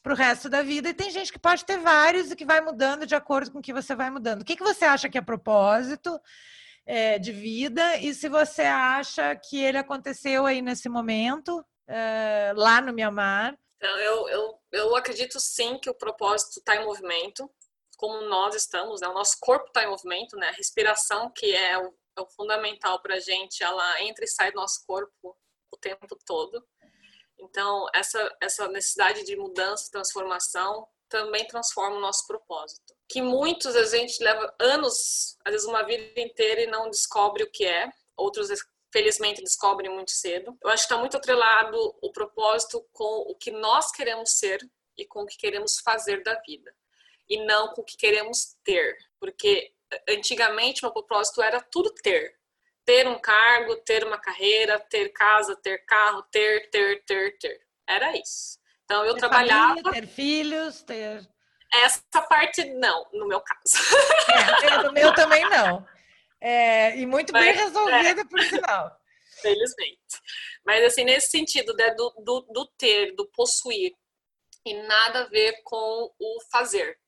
[0.03, 2.61] para o resto da vida, e tem gente que pode ter vários e que vai
[2.61, 4.43] mudando de acordo com o que você vai mudando.
[4.43, 6.19] O que, que você acha que é propósito?
[6.87, 12.81] é, de vida e se você acha que ele aconteceu aí nesse momento, é, lá
[12.81, 13.57] no Mianmar.
[13.77, 17.51] Então, eu, eu, eu acredito sim que o propósito está em movimento,
[18.01, 19.09] como nós estamos, né?
[19.09, 20.49] o nosso corpo está em movimento, né?
[20.49, 24.51] a respiração, que é o, é o fundamental para a gente, ela entra e sai
[24.51, 25.37] do nosso corpo
[25.71, 26.67] o tempo todo.
[27.39, 32.95] Então, essa, essa necessidade de mudança, transformação, também transforma o nosso propósito.
[33.07, 37.51] Que muitos a gente leva anos, às vezes uma vida inteira e não descobre o
[37.51, 37.91] que é.
[38.17, 38.49] Outros
[38.91, 40.57] felizmente descobrem muito cedo.
[40.63, 44.59] Eu acho que está muito atrelado o propósito com o que nós queremos ser
[44.97, 46.75] e com o que queremos fazer da vida
[47.31, 49.73] e não com o que queremos ter, porque
[50.09, 52.35] antigamente meu propósito era tudo ter,
[52.85, 57.61] ter um cargo, ter uma carreira, ter casa, ter carro, ter, ter, ter, ter.
[57.89, 58.59] Era isso.
[58.85, 59.77] Então eu ter trabalhava.
[59.77, 61.29] Família, ter filhos, ter.
[61.73, 63.77] Essa parte não, no meu caso.
[64.65, 65.87] É, no meu também não.
[66.41, 68.25] É, e muito Mas, bem resolvida, é.
[68.25, 68.97] por sinal.
[69.41, 70.01] Felizmente.
[70.65, 73.95] Mas assim, nesse sentido né, do, do, do ter, do possuir,
[74.65, 76.99] e nada a ver com o fazer.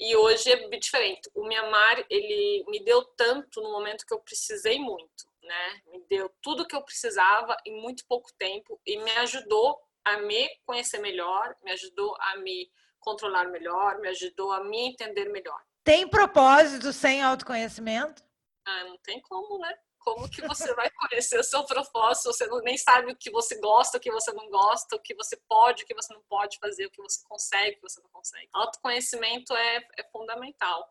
[0.00, 1.30] E hoje é diferente.
[1.34, 5.82] O Mianmar, ele me deu tanto no momento que eu precisei muito, né?
[5.88, 10.48] Me deu tudo que eu precisava em muito pouco tempo e me ajudou a me
[10.64, 15.60] conhecer melhor, me ajudou a me controlar melhor, me ajudou a me entender melhor.
[15.84, 18.22] Tem propósito sem autoconhecimento?
[18.64, 19.74] Ah, não tem como, né?
[20.00, 22.32] Como que você vai conhecer o seu propósito?
[22.32, 25.14] Você não, nem sabe o que você gosta, o que você não gosta, o que
[25.14, 28.00] você pode, o que você não pode fazer, o que você consegue, o que você
[28.00, 28.48] não consegue.
[28.52, 30.88] Autoconhecimento é, é fundamental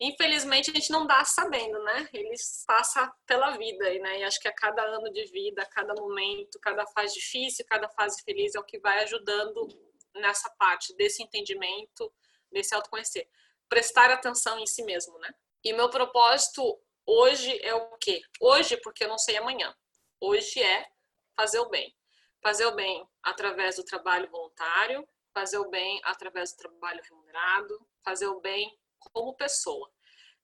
[0.00, 2.08] infelizmente a gente não dá sabendo, né?
[2.12, 2.34] Ele
[2.66, 4.20] passa pela vida, né?
[4.20, 7.88] E acho que a cada ano de vida, a cada momento, cada fase difícil, cada
[7.88, 9.66] fase feliz é o que vai ajudando
[10.14, 12.12] nessa parte desse entendimento,
[12.50, 13.28] desse autoconhecer.
[13.68, 15.30] Prestar atenção em si mesmo, né?
[15.64, 18.20] E meu propósito hoje é o quê?
[18.38, 19.74] Hoje, porque eu não sei amanhã.
[20.20, 20.86] Hoje é
[21.34, 21.96] fazer o bem.
[22.42, 28.26] Fazer o bem através do trabalho voluntário, fazer o bem através do trabalho remunerado, fazer
[28.26, 28.70] o bem
[29.12, 29.90] como pessoa,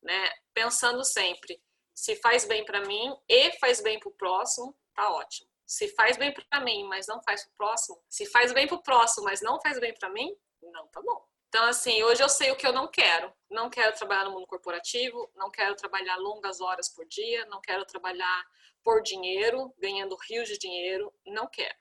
[0.02, 0.30] né?
[0.52, 1.60] Pensando sempre,
[1.94, 5.48] se faz bem para mim e faz bem para o próximo, tá ótimo.
[5.66, 8.76] Se faz bem para mim, mas não faz para o próximo, se faz bem para
[8.76, 11.26] o próximo, mas não faz bem para mim, não tá bom.
[11.54, 13.32] Então, assim, hoje eu sei o que eu não quero.
[13.48, 17.84] Não quero trabalhar no mundo corporativo, não quero trabalhar longas horas por dia, não quero
[17.84, 18.44] trabalhar
[18.82, 21.76] por dinheiro, ganhando rios de dinheiro, não quero.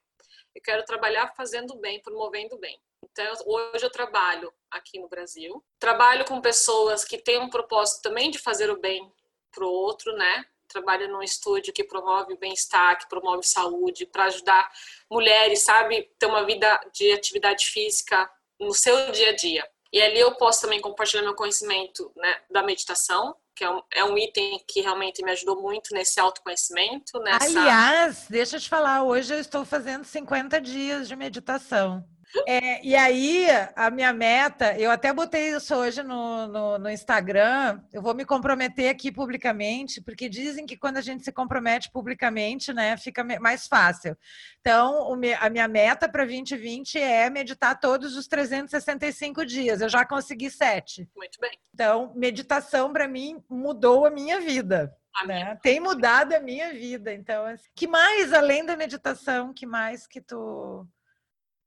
[0.53, 2.79] Eu quero trabalhar fazendo bem, promovendo bem.
[3.03, 8.29] Então, hoje eu trabalho aqui no Brasil, trabalho com pessoas que têm um propósito também
[8.29, 9.11] de fazer o bem
[9.51, 10.45] para o outro, né?
[10.67, 14.71] Trabalho num estúdio que promove bem-estar, que promove saúde, para ajudar
[15.09, 18.29] mulheres, sabe, ter uma vida de atividade física
[18.59, 19.67] no seu dia a dia.
[19.91, 24.03] E ali eu posso também compartilhar meu conhecimento né, da meditação, que é um, é
[24.03, 27.19] um, item que realmente me ajudou muito nesse autoconhecimento.
[27.19, 27.45] Nessa...
[27.45, 32.03] Aliás, deixa eu te falar, hoje eu estou fazendo 50 dias de meditação.
[32.47, 37.79] É, e aí, a minha meta, eu até botei isso hoje no, no, no, Instagram,
[37.91, 42.73] eu vou me comprometer aqui publicamente, porque dizem que quando a gente se compromete publicamente,
[42.73, 44.17] né, fica mais fácil.
[44.59, 49.81] Então, o, a minha meta para 2020 é meditar todos os 365 dias.
[49.81, 51.07] Eu já consegui sete.
[51.15, 51.57] Muito bem.
[51.73, 54.95] Então, meditação para mim mudou a minha vida.
[55.27, 55.57] Né?
[55.61, 57.13] Tem mudado a minha vida.
[57.13, 60.87] Então, assim, que mais além da meditação, que mais que tu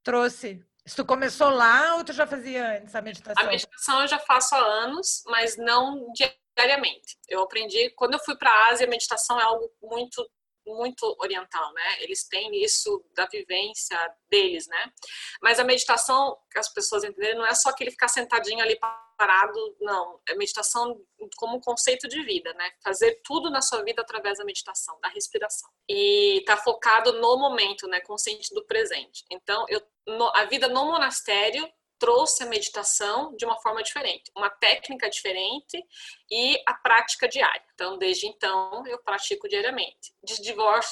[0.07, 0.65] trouxe?
[0.87, 3.45] Se tu começou lá ou tu já fazia antes a meditação?
[3.45, 7.19] A meditação eu já faço há anos, mas não diariamente.
[7.29, 10.25] Eu aprendi, quando eu fui para a Ásia, a meditação é algo muito
[10.69, 12.03] muito oriental, né?
[12.03, 13.97] Eles têm isso da vivência
[14.29, 14.93] deles, né?
[15.41, 18.77] Mas a meditação, que as pessoas entenderem, não é só aquele ficar sentadinho ali
[19.17, 20.21] parado, não.
[20.29, 21.01] É meditação
[21.37, 22.71] como conceito de vida, né?
[22.83, 25.69] Fazer tudo na sua vida através da meditação, da respiração.
[25.89, 28.01] E tá focado no momento, né?
[28.01, 29.25] Consciente do presente.
[29.31, 34.51] Então, eu, no, a vida no monastério trouxe a meditação de uma forma diferente, uma
[34.51, 35.83] técnica diferente
[36.31, 37.65] e a prática diária.
[37.75, 40.41] Então, desde então, eu pratico diariamente, de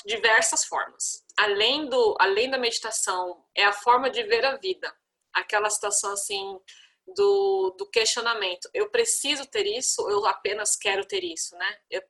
[0.06, 1.24] diversas formas.
[1.36, 4.92] Além, do, além da meditação, é a forma de ver a vida.
[5.32, 6.58] Aquela situação assim,
[7.06, 8.68] do, do, questionamento.
[8.72, 11.78] Eu preciso ter isso eu apenas quero ter isso, né?
[11.90, 12.02] É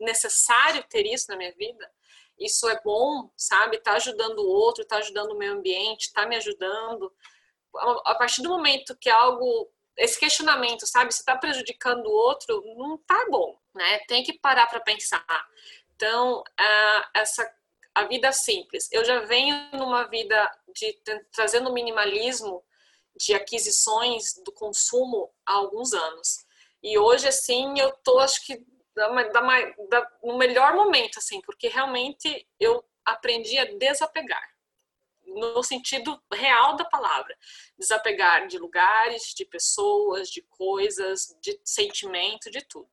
[0.00, 1.90] necessário ter isso na minha vida?
[2.38, 3.78] isso é bom, sabe?
[3.78, 7.12] Tá ajudando o outro, tá ajudando o meio ambiente, tá me ajudando.
[8.04, 12.96] A partir do momento que algo esse questionamento, sabe, se tá prejudicando o outro, não
[12.98, 13.98] tá bom, né?
[14.08, 15.24] Tem que parar para pensar.
[15.94, 16.42] Então,
[17.14, 17.48] essa
[17.94, 18.88] a vida simples.
[18.90, 20.98] Eu já venho numa vida de
[21.30, 22.64] trazendo minimalismo
[23.16, 26.44] de aquisições do consumo há alguns anos.
[26.82, 29.40] E hoje, assim, eu tô, acho que, da, da,
[29.88, 34.48] da, no melhor momento, assim, porque realmente eu aprendi a desapegar,
[35.24, 37.36] no sentido real da palavra.
[37.78, 42.90] Desapegar de lugares, de pessoas, de coisas, de sentimento, de tudo.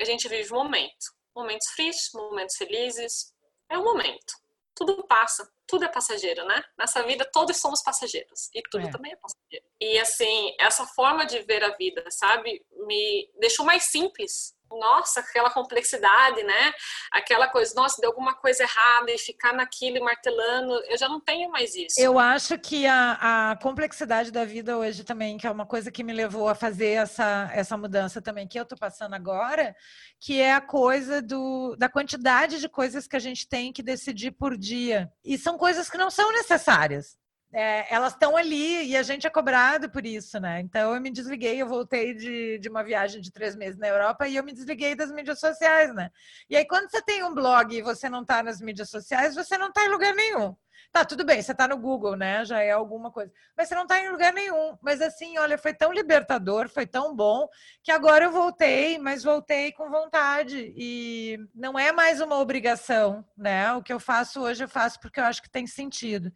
[0.00, 1.14] A gente vive um momento.
[1.34, 3.34] Momentos tristes, momentos felizes.
[3.68, 4.34] É um momento
[4.78, 6.62] tudo passa, tudo é passageiro, né?
[6.78, 8.90] Nessa vida todos somos passageiros e tudo é.
[8.90, 9.66] também é passageiro.
[9.80, 15.50] E assim, essa forma de ver a vida, sabe, me deixou mais simples nossa, aquela
[15.50, 16.72] complexidade, né?
[17.12, 21.20] Aquela coisa, nossa, deu alguma coisa errada e ficar naquilo e martelando, eu já não
[21.20, 22.00] tenho mais isso.
[22.00, 26.04] Eu acho que a, a complexidade da vida hoje também, que é uma coisa que
[26.04, 29.74] me levou a fazer essa, essa mudança também, que eu tô passando agora,
[30.20, 34.32] que é a coisa do, da quantidade de coisas que a gente tem que decidir
[34.32, 35.10] por dia.
[35.24, 37.16] E são coisas que não são necessárias
[37.52, 40.60] é, elas estão ali e a gente é cobrado por isso, né?
[40.60, 44.28] Então eu me desliguei, eu voltei de, de uma viagem de três meses na Europa
[44.28, 46.10] e eu me desliguei das mídias sociais, né?
[46.50, 49.56] E aí, quando você tem um blog e você não está nas mídias sociais, você
[49.56, 50.54] não está em lugar nenhum.
[50.90, 52.44] Tá, tudo bem, você está no Google, né?
[52.44, 53.30] Já é alguma coisa.
[53.56, 54.76] Mas você não está em lugar nenhum.
[54.82, 57.46] Mas assim, olha, foi tão libertador, foi tão bom,
[57.82, 60.72] que agora eu voltei, mas voltei com vontade.
[60.76, 63.72] E não é mais uma obrigação, né?
[63.74, 66.32] O que eu faço hoje, eu faço porque eu acho que tem sentido.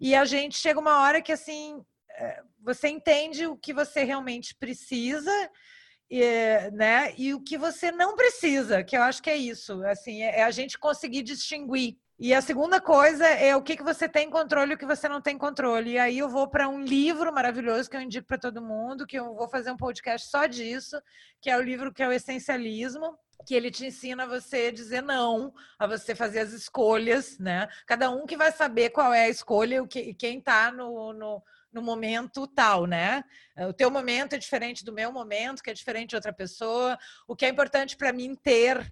[0.00, 4.54] E a gente chega uma hora que, assim, é, você entende o que você realmente
[4.54, 5.32] precisa.
[6.08, 7.12] E, né?
[7.18, 10.42] e o que você não precisa, que eu acho que é isso, assim, é, é
[10.44, 14.72] a gente conseguir distinguir e a segunda coisa é o que, que você tem controle
[14.72, 15.92] e o que você não tem controle.
[15.92, 19.18] E aí eu vou para um livro maravilhoso que eu indico para todo mundo, que
[19.18, 20.98] eu vou fazer um podcast só disso,
[21.42, 25.02] que é o livro que é o Essencialismo, que ele te ensina a você dizer
[25.02, 27.68] não, a você fazer as escolhas, né?
[27.86, 31.82] Cada um que vai saber qual é a escolha e quem está no, no, no
[31.82, 33.22] momento tal, né?
[33.68, 36.96] O teu momento é diferente do meu momento, que é diferente de outra pessoa.
[37.28, 38.90] O que é importante para mim ter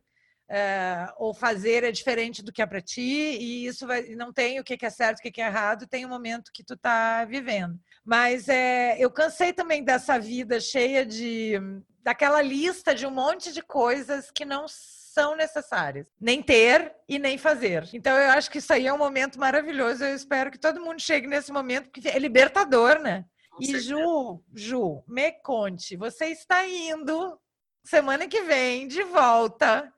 [0.49, 4.61] é, ou fazer é diferente do que é para ti, e isso vai, não tem
[4.61, 7.25] o que é certo, o que é errado, tem o um momento que tu está
[7.25, 7.79] vivendo.
[8.05, 11.55] Mas é, eu cansei também dessa vida cheia de
[12.03, 17.39] daquela lista de um monte de coisas que não são necessárias, nem ter e nem
[17.39, 17.89] fazer.
[17.95, 20.05] Então eu acho que isso aí é um momento maravilhoso.
[20.05, 23.25] Eu espero que todo mundo chegue nesse momento, porque é libertador, né?
[23.51, 23.89] Com e certeza.
[23.89, 27.39] Ju, Ju, me conte, você está indo
[27.85, 29.91] semana que vem de volta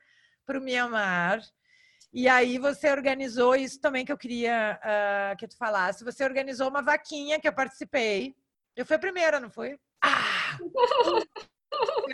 [0.47, 1.43] para o Mianmar.
[2.13, 6.05] E aí você organizou isso também que eu queria uh, que tu falasse.
[6.05, 8.35] Você organizou uma vaquinha que eu participei.
[8.75, 9.79] Eu fui a primeira, não foi?
[10.03, 10.57] Ah!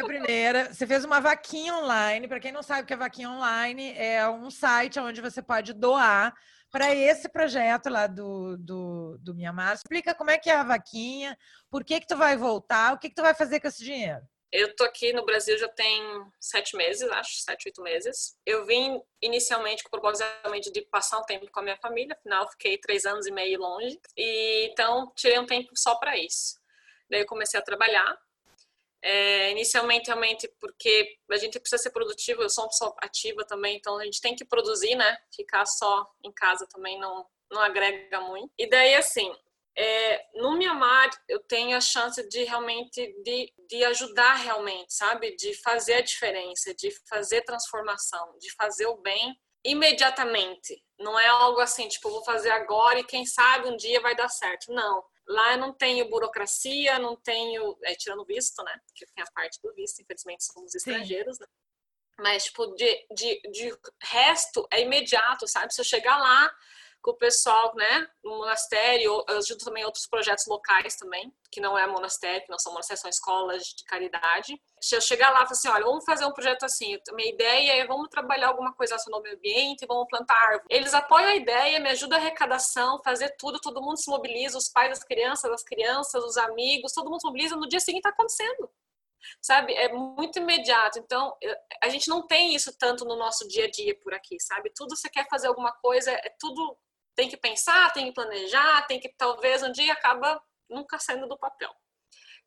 [0.01, 0.73] A primeira.
[0.73, 2.27] Você fez uma vaquinha online.
[2.27, 5.73] Para quem não sabe o que é vaquinha online, é um site onde você pode
[5.73, 6.35] doar
[6.71, 9.75] para esse projeto lá do, do, do Mianmar.
[9.75, 11.37] Explica como é que é a vaquinha,
[11.71, 14.23] por que que tu vai voltar, o que que tu vai fazer com esse dinheiro.
[14.53, 16.03] Eu tô aqui no Brasil já tem
[16.39, 18.37] sete meses, acho, sete, oito meses.
[18.45, 22.51] Eu vim inicialmente com o propósito de passar um tempo com a minha família, afinal
[22.51, 26.61] fiquei três anos e meio longe, e então tirei um tempo só para isso.
[27.11, 28.15] Daí eu comecei a trabalhar,
[29.01, 33.77] é, inicialmente realmente porque a gente precisa ser produtivo, eu sou uma pessoa ativa também,
[33.77, 35.17] então a gente tem que produzir, né?
[35.35, 38.53] Ficar só em casa também não, não agrega muito.
[38.59, 39.35] E daí assim,
[39.77, 45.35] é, no Mianmar eu tenho a chance de realmente de, de ajudar realmente, sabe?
[45.37, 50.83] De fazer a diferença, de fazer transformação, de fazer o bem imediatamente.
[50.99, 54.29] Não é algo assim, tipo, vou fazer agora e quem sabe um dia vai dar
[54.29, 54.73] certo.
[54.73, 55.05] Não.
[55.27, 57.79] Lá eu não tenho burocracia, não tenho.
[57.85, 58.79] É, tirando visto, né?
[58.87, 61.47] Porque tem a parte do visto, infelizmente somos estrangeiros, né?
[62.19, 65.73] Mas, tipo, de, de, de resto é imediato, sabe?
[65.73, 66.55] Se eu chegar lá,
[67.03, 71.77] com o pessoal, né, no monastério, eu ajudo também outros projetos locais também, que não
[71.77, 74.61] é monastério, que não são monastérios, são escolas de caridade.
[74.81, 77.83] Se eu chegar lá e falar assim, olha, vamos fazer um projeto assim, minha ideia
[77.83, 80.67] é vamos trabalhar alguma coisa no meio ambiente, vamos plantar árvore.
[80.71, 84.69] Eles apoiam a ideia, me ajudam a arrecadação, fazer tudo, todo mundo se mobiliza, os
[84.69, 88.11] pais das crianças, as crianças, os amigos, todo mundo se mobiliza, no dia seguinte está
[88.11, 88.71] acontecendo
[89.41, 89.73] sabe?
[89.75, 90.99] É muito imediato.
[90.99, 91.37] Então,
[91.83, 94.73] a gente não tem isso tanto no nosso dia a dia por aqui, sabe?
[94.75, 96.77] Tudo você quer fazer alguma coisa, é tudo
[97.15, 101.39] tem que pensar, tem que planejar, tem que talvez um dia acaba nunca saindo do
[101.39, 101.75] papel.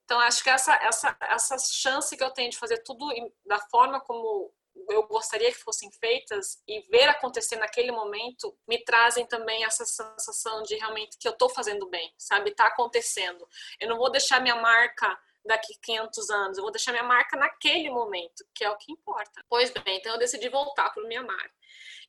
[0.03, 3.07] Então acho que essa essa essa chance que eu tenho de fazer tudo
[3.45, 4.53] da forma como
[4.89, 10.61] eu gostaria que fossem feitas e ver acontecer naquele momento me trazem também essa sensação
[10.63, 12.51] de realmente que eu estou fazendo bem, sabe?
[12.51, 13.47] Está acontecendo.
[13.79, 17.89] Eu não vou deixar minha marca daqui 500 anos, eu vou deixar minha marca naquele
[17.89, 19.45] momento, que é o que importa.
[19.47, 21.51] Pois bem, então eu decidi voltar para o Mianmar.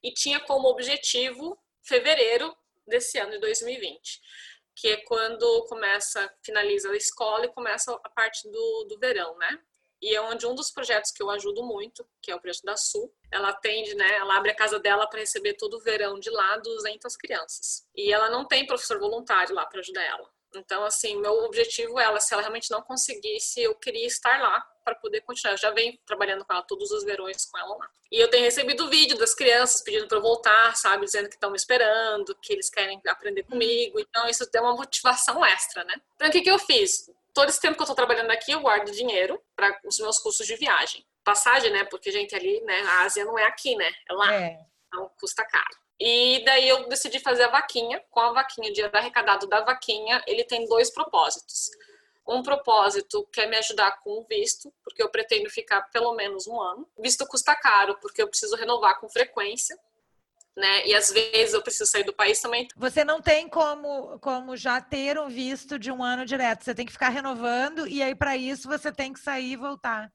[0.03, 2.57] E tinha como objetivo fevereiro
[2.87, 4.20] desse ano de 2020
[4.76, 9.59] que é quando começa, finaliza a escola e começa a parte do, do verão, né?
[10.03, 12.76] E é onde um dos projetos que eu ajudo muito, que é o projeto da
[12.76, 14.16] Sul, ela atende, né?
[14.16, 17.89] Ela abre a casa dela para receber todo o verão de lá 200 crianças.
[17.97, 20.30] E ela não tem professor voluntário lá para ajudar ela.
[20.55, 24.62] Então, assim, meu objetivo é ela, se ela realmente não conseguisse, eu queria estar lá
[24.87, 25.55] para poder continuar.
[25.55, 27.91] Eu já venho trabalhando com ela todos os verões com ela lá.
[28.12, 31.51] E eu tenho recebido vídeo das crianças pedindo para eu voltar, sabe, dizendo que estão
[31.51, 33.99] me esperando, que eles querem aprender comigo.
[33.99, 35.95] Então, isso deu uma motivação extra, né?
[36.14, 37.11] Então, o que, que eu fiz?
[37.34, 40.47] Todo esse tempo que eu estou trabalhando aqui, eu guardo dinheiro para os meus custos
[40.47, 41.05] de viagem.
[41.24, 41.84] Passagem, né?
[41.84, 43.91] Porque, gente, ali, né, a Ásia não é aqui, né?
[44.09, 44.32] É lá.
[44.32, 44.61] É.
[44.87, 45.76] Então, custa caro.
[45.99, 48.01] E daí eu decidi fazer a vaquinha.
[48.11, 51.70] Com a vaquinha, o dia arrecadado da vaquinha, ele tem dois propósitos.
[52.29, 56.47] Um propósito que é me ajudar com o visto, porque eu pretendo ficar pelo menos
[56.47, 56.89] um ano.
[56.97, 59.79] O visto custa caro, porque eu preciso renovar com frequência.
[60.57, 60.87] Né?
[60.87, 62.66] E às vezes eu preciso sair do país também.
[62.77, 66.64] Você não tem como, como já ter um visto de um ano direto.
[66.64, 70.11] Você tem que ficar renovando e aí para isso você tem que sair e voltar.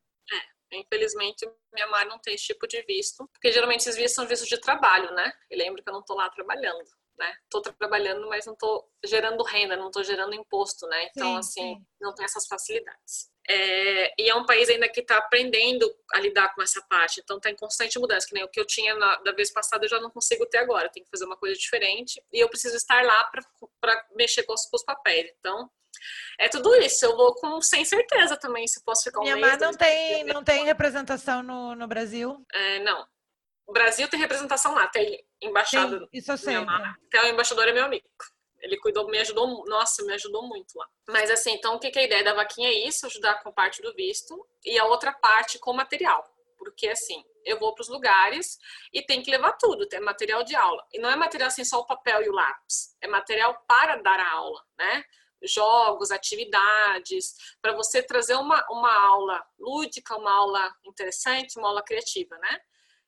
[0.74, 4.47] Infelizmente, minha mãe não tem esse tipo de visto, porque geralmente esses vistos são vistos
[4.47, 5.32] de trabalho, né?
[5.49, 6.86] E lembro que eu não estou lá trabalhando,
[7.22, 7.34] né?
[7.49, 11.09] Tô trabalhando, mas não estou gerando renda, não estou gerando imposto, né?
[11.15, 11.86] Então, sim, assim, sim.
[12.01, 13.30] não tem essas facilidades.
[13.47, 17.38] É, e é um país ainda que está aprendendo a lidar com essa parte, então
[17.38, 19.89] está em constante mudança, que nem o que eu tinha na, da vez passada eu
[19.89, 23.03] já não consigo ter agora, tenho que fazer uma coisa diferente e eu preciso estar
[23.03, 23.32] lá
[23.80, 25.32] para mexer com os, com os papéis.
[25.39, 25.69] Então,
[26.39, 27.05] é tudo isso.
[27.05, 29.59] Eu vou com sem certeza também se posso ficar um Minha mês.
[29.59, 32.43] não tem, não tem representação no, no Brasil?
[32.53, 33.05] É, não.
[33.72, 35.97] O Brasil tem representação lá, tem embaixada.
[35.97, 36.55] Sim, isso eu sei.
[36.57, 38.05] Até o embaixador é meu amigo.
[38.59, 40.86] Ele cuidou, me ajudou, nossa, me ajudou muito lá.
[41.07, 43.49] Mas assim, então o que, que é a ideia da vaquinha é isso, ajudar com
[43.49, 46.22] parte do visto e a outra parte com material.
[46.57, 48.57] Porque assim, eu vou para os lugares
[48.91, 50.86] e tem que levar tudo, tem material de aula.
[50.91, 54.19] E não é material assim só o papel e o lápis, é material para dar
[54.19, 55.05] a aula, né?
[55.43, 62.38] jogos, atividades, para você trazer uma, uma aula lúdica, uma aula interessante, uma aula criativa,
[62.38, 62.59] né?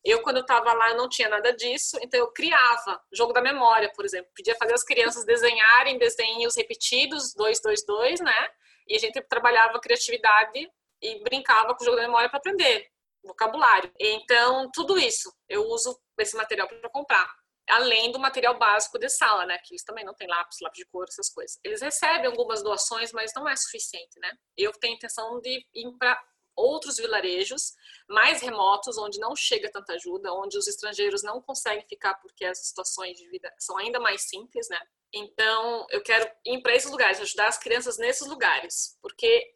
[0.03, 3.41] Eu, quando eu estava lá, eu não tinha nada disso, então eu criava jogo da
[3.41, 4.29] memória, por exemplo.
[4.35, 8.49] Pedia fazer as crianças desenharem desenhos repetidos, dois, dois, dois, né?
[8.87, 10.69] E a gente trabalhava a criatividade
[11.01, 12.87] e brincava com o jogo da memória para aprender
[13.23, 13.91] vocabulário.
[13.97, 17.27] Então, tudo isso eu uso esse material para comprar
[17.69, 19.57] além do material básico de sala, né?
[19.59, 21.57] Que eles também não têm lápis, lápis de cor, essas coisas.
[21.63, 24.31] Eles recebem algumas doações, mas não é suficiente, né?
[24.57, 26.21] Eu tenho intenção de ir para
[26.55, 27.73] outros vilarejos
[28.09, 32.65] mais remotos, onde não chega tanta ajuda, onde os estrangeiros não conseguem ficar porque as
[32.67, 34.79] situações de vida são ainda mais simples, né?
[35.13, 39.53] Então, eu quero ir para esses lugares, ajudar as crianças nesses lugares, porque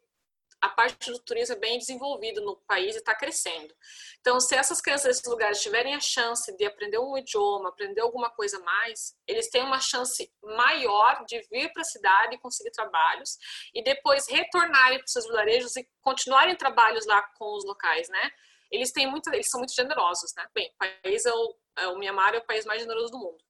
[0.60, 3.72] a parte do turismo é bem desenvolvida no país e está crescendo.
[4.20, 8.30] Então, se essas crianças desses lugares tiverem a chance de aprender um idioma, aprender alguma
[8.30, 13.38] coisa mais, eles têm uma chance maior de vir para a cidade e conseguir trabalhos
[13.74, 18.30] e depois retornarem para os seus vilarejos e continuarem trabalhos lá com os locais, né?
[18.70, 20.46] Eles têm muito, eles são muito generosos, né?
[20.54, 23.47] Bem, o país é o, é o Mianmar é o país mais generoso do mundo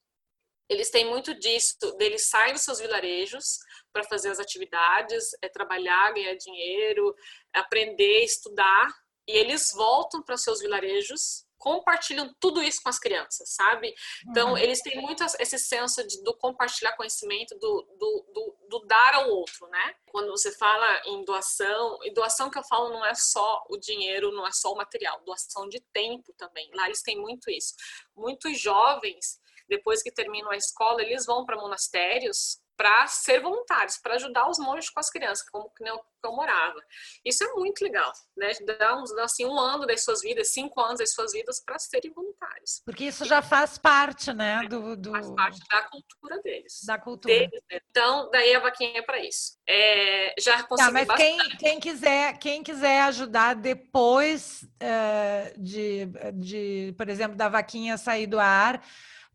[0.68, 3.58] eles têm muito disso, deles saem dos seus vilarejos
[3.92, 7.14] para fazer as atividades, é trabalhar, ganhar dinheiro,
[7.52, 8.88] aprender, estudar,
[9.26, 13.92] e eles voltam para seus vilarejos, compartilham tudo isso com as crianças, sabe?
[14.28, 14.58] Então, uhum.
[14.58, 19.28] eles têm muito esse senso de, do compartilhar conhecimento, do, do, do, do, dar ao
[19.28, 19.94] outro, né?
[20.10, 24.30] Quando você fala em doação, e doação que eu falo não é só o dinheiro,
[24.30, 26.70] não é só o material, doação de tempo também.
[26.74, 27.74] Lá eles têm muito isso.
[28.16, 34.14] Muitos jovens depois que terminam a escola, eles vão para monastérios para ser voluntários, para
[34.14, 36.80] ajudar os monges com as crianças, como que eu, eu morava.
[37.24, 38.52] Isso é muito legal, né?
[38.78, 42.12] Dar uns, assim, um ano das suas vidas, cinco anos das suas vidas para serem
[42.12, 42.80] voluntários.
[42.84, 44.60] Porque isso já faz parte, né?
[44.70, 45.10] Do, do...
[45.10, 46.80] Faz parte da cultura deles.
[46.86, 47.34] Da cultura.
[47.34, 47.80] Deles, né?
[47.90, 49.58] Então, daí a vaquinha é para isso.
[49.68, 56.94] É, já consegui tá, mas quem, quem, quiser, quem quiser ajudar depois uh, de, de,
[56.96, 58.80] por exemplo, da vaquinha sair do ar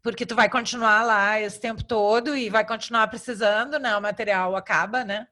[0.04, 3.96] porque tu vai continuar lá esse tempo todo e vai continuar precisando, né?
[3.96, 5.30] O material acaba, né?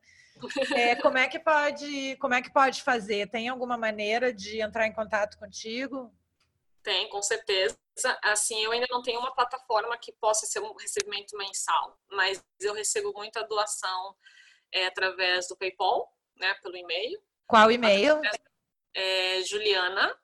[0.74, 3.30] É, como é que pode, como é que pode fazer?
[3.30, 6.12] Tem alguma maneira de entrar em contato contigo?
[6.82, 7.78] Tem, com certeza.
[8.24, 12.74] Assim, eu ainda não tenho uma plataforma que possa ser um recebimento mensal, mas eu
[12.74, 14.16] recebo muita doação
[14.72, 16.54] é, através do PayPal, né?
[16.64, 17.22] Pelo e-mail.
[17.46, 18.22] Qual e-mail?
[18.96, 20.18] É, Juliana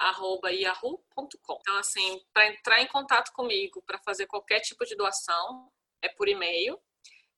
[0.00, 1.58] ponto .cristine@yahoo.com.
[1.60, 5.70] Então assim, para entrar em contato comigo para fazer qualquer tipo de doação
[6.00, 6.80] é por e-mail.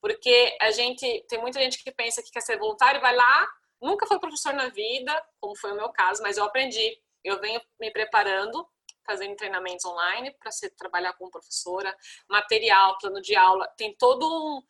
[0.01, 3.49] Porque a gente, tem muita gente que pensa que quer ser voluntário, vai lá,
[3.83, 6.97] nunca foi professor na vida, como foi o meu caso, mas eu aprendi.
[7.25, 8.65] Eu venho me preparando,
[9.07, 11.97] fazendo treinamentos online para trabalhar como professora,
[12.29, 14.63] material, plano de aula, tem todo um.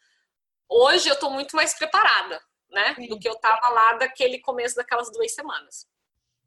[0.69, 3.09] Hoje eu estou muito mais preparada, né, Sim.
[3.09, 5.89] do que eu estava lá daquele começo daquelas duas semanas.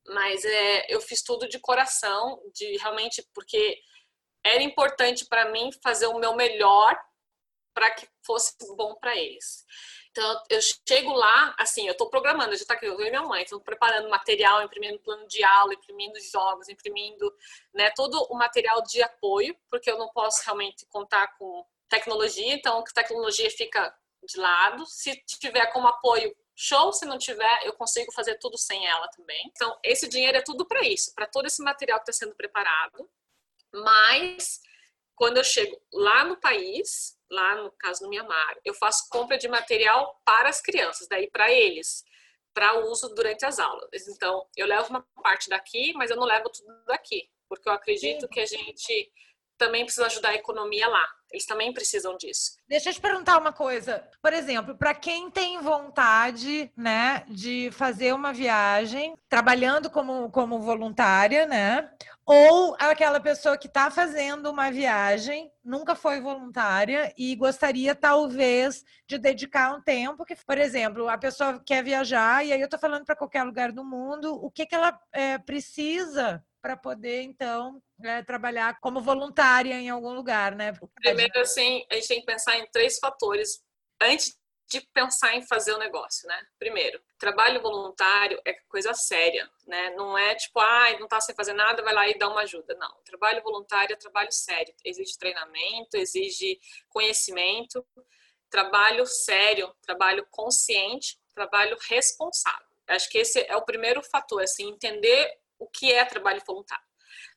[0.07, 3.81] Mas é, eu fiz tudo de coração, de realmente porque
[4.43, 6.97] era importante para mim fazer o meu melhor
[7.73, 9.65] para que fosse bom para eles.
[10.11, 13.43] Então, eu chego lá, assim, eu estou programando, já está aqui, eu e minha mãe,
[13.43, 17.31] estou preparando material, imprimindo plano de aula, imprimindo jogos, imprimindo
[17.73, 22.79] né, todo o material de apoio, porque eu não posso realmente contar com tecnologia, então
[22.79, 24.85] a tecnologia fica de lado.
[24.85, 26.91] Se tiver como apoio, show.
[26.91, 29.41] Se não tiver, eu consigo fazer tudo sem ela também.
[29.55, 33.09] Então, esse dinheiro é tudo para isso, para todo esse material que está sendo preparado.
[33.73, 34.59] Mas,
[35.15, 39.47] quando eu chego lá no país, lá no caso no Mianmar, eu faço compra de
[39.47, 42.03] material para as crianças, daí para eles,
[42.53, 44.07] para uso durante as aulas.
[44.07, 48.21] Então, eu levo uma parte daqui, mas eu não levo tudo daqui, porque eu acredito
[48.21, 48.27] Sim.
[48.27, 49.11] que a gente
[49.57, 51.05] também precisa ajudar a economia lá.
[51.31, 52.57] Eles também precisam disso.
[52.67, 54.03] Deixa eu te perguntar uma coisa.
[54.21, 61.45] Por exemplo, para quem tem vontade, né, de fazer uma viagem, trabalhando como, como voluntária,
[61.45, 61.89] né?
[62.25, 69.17] Ou aquela pessoa que está fazendo uma viagem, nunca foi voluntária e gostaria, talvez, de
[69.17, 70.23] dedicar um tempo.
[70.23, 73.71] Que, por exemplo, a pessoa quer viajar, e aí eu estou falando para qualquer lugar
[73.71, 79.75] do mundo, o que, que ela é, precisa para poder, então, é, trabalhar como voluntária
[79.75, 80.73] em algum lugar, né?
[80.95, 83.63] Primeiro, assim, a gente tem que pensar em três fatores
[84.01, 84.37] antes
[84.69, 86.45] de pensar em fazer o negócio, né?
[86.59, 89.89] Primeiro, trabalho voluntário é coisa séria, né?
[89.95, 92.75] Não é tipo, ah, não tá sem fazer nada, vai lá e dá uma ajuda.
[92.75, 94.73] Não, trabalho voluntário é trabalho sério.
[94.85, 97.83] Exige treinamento, exige conhecimento,
[98.49, 102.67] trabalho sério, trabalho consciente, trabalho responsável.
[102.87, 106.83] Acho que esse é o primeiro fator, assim, entender o que é trabalho voluntário.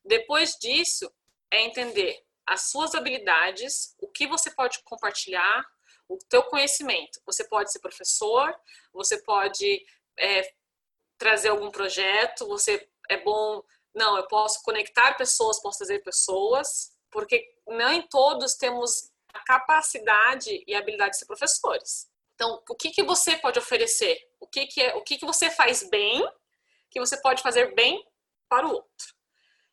[0.04, 1.12] Depois disso,
[1.50, 5.64] é entender as suas habilidades, o que você pode compartilhar,
[6.08, 7.20] o teu conhecimento.
[7.26, 8.54] Você pode ser professor,
[8.92, 9.84] você pode
[10.18, 10.52] é,
[11.18, 13.62] trazer algum projeto, você é bom.
[13.94, 20.74] Não, eu posso conectar pessoas, posso trazer pessoas, porque nem todos temos a capacidade e
[20.74, 22.10] a habilidade de ser professores.
[22.34, 24.18] Então, o que, que você pode oferecer?
[24.40, 26.26] O que, que, é, o que, que você faz bem,
[26.90, 28.04] que você pode fazer bem
[28.52, 29.14] para o outro.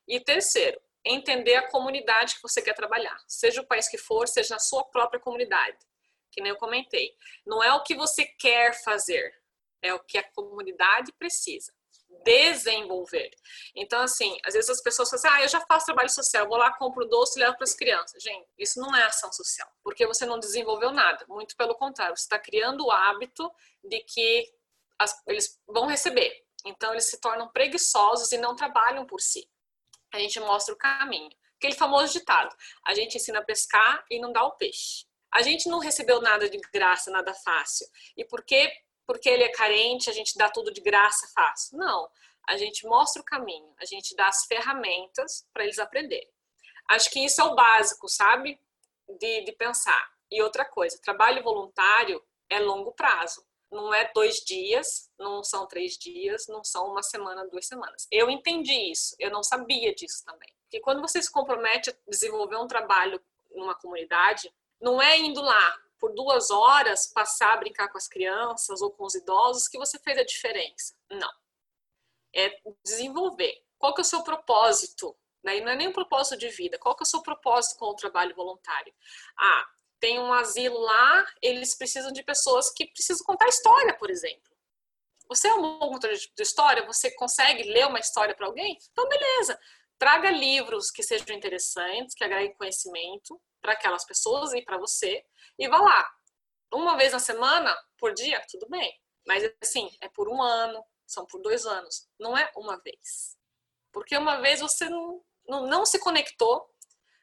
[0.08, 4.54] E terceiro, entender a comunidade que você quer trabalhar, seja o país que for, seja
[4.54, 5.78] na sua própria comunidade,
[6.32, 7.14] que nem eu comentei.
[7.46, 9.38] Não é o que você quer fazer,
[9.82, 11.74] é o que a comunidade precisa
[12.24, 13.32] desenvolver.
[13.76, 16.58] Então, assim, às vezes as pessoas falam assim, ah, eu já faço trabalho social, vou
[16.58, 18.24] lá, compro doce e levo para as crianças.
[18.24, 21.26] Gente, isso não é ação social, porque você não desenvolveu nada.
[21.28, 23.52] Muito pelo contrário, você está criando o hábito
[23.84, 24.50] de que
[24.98, 26.49] as, eles vão receber.
[26.66, 29.50] Então, eles se tornam preguiçosos e não trabalham por si.
[30.14, 31.30] A gente mostra o caminho.
[31.58, 32.56] Aquele famoso ditado:
[32.86, 35.06] a gente ensina a pescar e não dá o peixe.
[35.32, 37.88] A gente não recebeu nada de graça, nada fácil.
[38.18, 38.72] E por que,
[39.06, 41.78] porque ele é carente, a gente dá tudo de graça fácil?
[41.78, 42.10] Não.
[42.48, 46.28] A gente mostra o caminho, a gente dá as ferramentas para eles aprenderem.
[46.90, 48.60] Acho que isso é o básico, sabe?
[49.20, 50.12] De, de pensar.
[50.32, 55.98] E outra coisa, trabalho voluntário é longo prazo não é dois dias, não são três
[55.98, 58.08] dias, não são uma semana, duas semanas.
[58.12, 60.50] Eu entendi isso, eu não sabia disso também.
[60.64, 63.22] Porque quando você se compromete a desenvolver um trabalho
[63.52, 68.82] numa comunidade, não é indo lá por duas horas passar a brincar com as crianças
[68.82, 70.96] ou com os idosos que você fez a diferença.
[71.10, 71.32] Não.
[72.34, 73.62] É desenvolver.
[73.78, 75.16] Qual que é o seu propósito?
[75.44, 76.78] Não é nem um propósito de vida.
[76.78, 78.94] Qual que é o seu propósito com o trabalho voluntário?
[79.38, 79.68] Ah,
[80.00, 84.50] tem um asilo lá, eles precisam de pessoas que precisam contar história, por exemplo.
[85.28, 86.86] Você é um bom contador de história?
[86.88, 88.78] Você consegue ler uma história para alguém?
[88.92, 89.60] Então, beleza.
[90.00, 95.24] Traga livros que sejam interessantes, que agreguem conhecimento para aquelas pessoas e para você.
[95.58, 96.10] E vá lá.
[96.74, 98.92] Uma vez na semana, por dia, tudo bem.
[99.28, 102.08] Mas, assim, é por um ano, são por dois anos.
[102.20, 103.38] Não é uma vez.
[103.92, 106.68] Porque uma vez você não, não, não se conectou.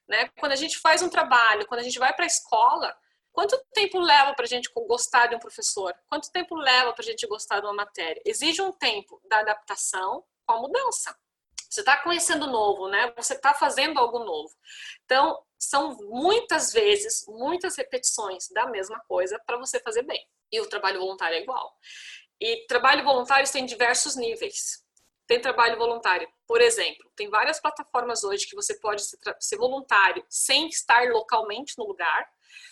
[0.08, 0.28] Né?
[0.38, 2.96] Quando a gente faz um trabalho, quando a gente vai para a escola,
[3.32, 5.94] quanto tempo leva para a gente gostar de um professor?
[6.06, 8.22] Quanto tempo leva para a gente gostar de uma matéria?
[8.24, 11.16] Exige um tempo da adaptação com a mudança.
[11.68, 13.12] Você está conhecendo novo, né?
[13.16, 14.54] Você está fazendo algo novo.
[15.04, 20.24] Então, são muitas vezes, muitas repetições da mesma coisa para você fazer bem.
[20.50, 21.76] E o trabalho voluntário é igual.
[22.40, 24.85] E trabalho voluntário tem diversos níveis.
[25.26, 29.02] Tem trabalho voluntário, por exemplo, tem várias plataformas hoje que você pode
[29.40, 32.30] ser voluntário sem estar localmente no lugar.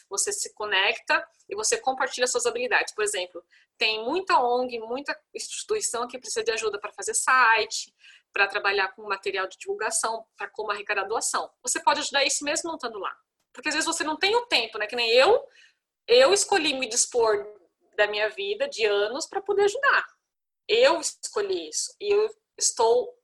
[0.09, 2.95] Você se conecta e você compartilha suas habilidades.
[2.95, 3.45] Por exemplo,
[3.77, 7.93] tem muita ONG, muita instituição que precisa de ajuda para fazer site,
[8.33, 11.51] para trabalhar com material de divulgação, para como arrecadar doação.
[11.63, 13.15] Você pode ajudar isso mesmo não estando lá.
[13.53, 14.87] Porque às vezes você não tem o tempo, né?
[14.87, 15.45] Que nem eu,
[16.07, 17.45] eu escolhi me dispor
[17.97, 20.07] da minha vida de anos para poder ajudar.
[20.69, 23.15] Eu escolhi isso e eu estou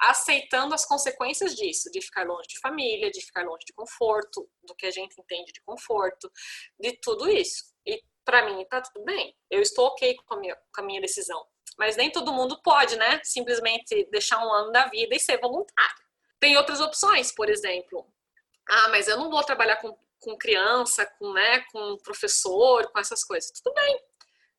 [0.00, 4.74] aceitando as consequências disso, de ficar longe de família, de ficar longe de conforto, do
[4.74, 6.30] que a gente entende de conforto,
[6.78, 7.64] de tudo isso.
[7.86, 9.34] E para mim tá tudo bem.
[9.50, 11.46] Eu estou ok com a minha, com a minha decisão.
[11.78, 13.20] Mas nem todo mundo pode, né?
[13.22, 16.04] Simplesmente deixar um ano da vida e ser voluntário.
[16.40, 18.06] Tem outras opções, por exemplo.
[18.68, 23.24] Ah, mas eu não vou trabalhar com, com criança, com, né, com professor, com essas
[23.24, 23.50] coisas.
[23.50, 24.00] Tudo bem.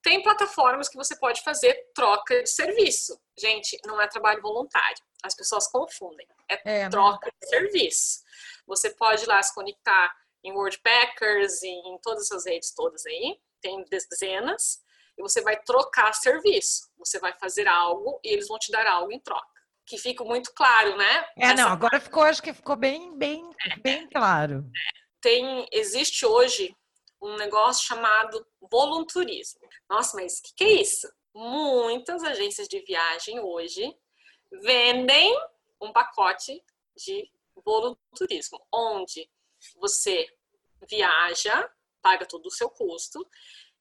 [0.07, 3.19] Tem plataformas que você pode fazer troca de serviço.
[3.37, 5.03] Gente, não é trabalho voluntário.
[5.21, 6.25] As pessoas confundem.
[6.47, 8.21] É, é troca de serviço.
[8.65, 10.15] Você pode ir lá se conectar
[10.45, 13.37] em WordPackers, em todas essas redes todas aí.
[13.59, 14.79] Tem dezenas
[15.17, 16.89] e você vai trocar serviço.
[16.97, 19.45] Você vai fazer algo e eles vão te dar algo em troca.
[19.85, 21.25] Que fica muito claro, né?
[21.37, 24.63] É, Essa não, agora ficou, acho que ficou bem, bem, é, bem claro.
[25.19, 26.73] Tem, existe hoje
[27.21, 29.61] um negócio chamado volunturismo.
[29.89, 31.11] Nossa, mas o que, que é isso?
[31.33, 33.95] Muitas agências de viagem hoje
[34.63, 35.35] vendem
[35.81, 36.63] um pacote
[36.95, 39.29] de volunturismo, onde
[39.75, 40.27] você
[40.89, 41.69] viaja,
[42.01, 43.27] paga todo o seu custo,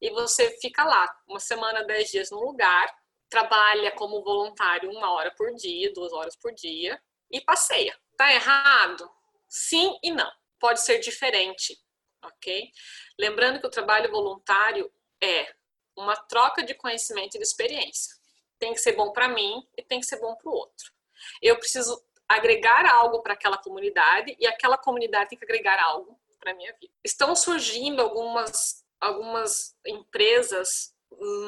[0.00, 2.94] e você fica lá uma semana, dez dias no lugar,
[3.28, 7.00] trabalha como voluntário uma hora por dia, duas horas por dia
[7.30, 7.98] e passeia.
[8.16, 9.10] Tá errado?
[9.48, 10.30] Sim e não.
[10.58, 11.78] Pode ser diferente,
[12.27, 12.70] ok?
[13.19, 14.90] Lembrando que o trabalho voluntário
[15.23, 15.55] é
[15.97, 18.15] uma troca de conhecimento e de experiência.
[18.59, 20.93] Tem que ser bom para mim e tem que ser bom para o outro.
[21.40, 26.55] Eu preciso agregar algo para aquela comunidade e aquela comunidade tem que agregar algo para
[26.55, 26.93] minha vida.
[27.05, 30.94] Estão surgindo algumas algumas empresas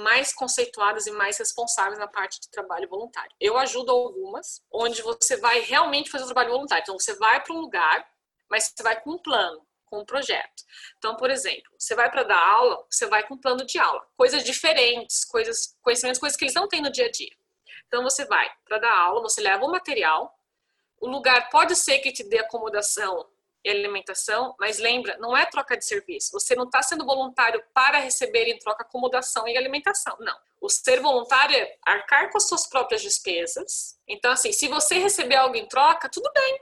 [0.03, 3.35] mais conceituadas e mais responsáveis na parte de trabalho voluntário.
[3.41, 6.83] Eu ajudo algumas, onde você vai realmente fazer o trabalho voluntário.
[6.83, 8.09] Então, você vai para um lugar,
[8.49, 10.63] mas você vai com um plano, com um projeto.
[10.99, 14.07] Então, por exemplo, você vai para dar aula, você vai com um plano de aula,
[14.17, 17.33] coisas diferentes, coisas, conhecimentos, coisas que eles não têm no dia a dia.
[17.87, 20.39] Então, você vai para dar aula, você leva o material,
[21.01, 23.27] o lugar pode ser que te dê acomodação
[23.65, 26.33] e alimentação, mas lembra, não é troca de serviço.
[26.33, 30.17] Você não está sendo voluntário para receber em troca acomodação e alimentação.
[30.21, 30.37] Não.
[30.61, 33.99] O ser voluntário é arcar com as suas próprias despesas.
[34.07, 36.61] Então, assim, se você receber algo em troca, tudo bem.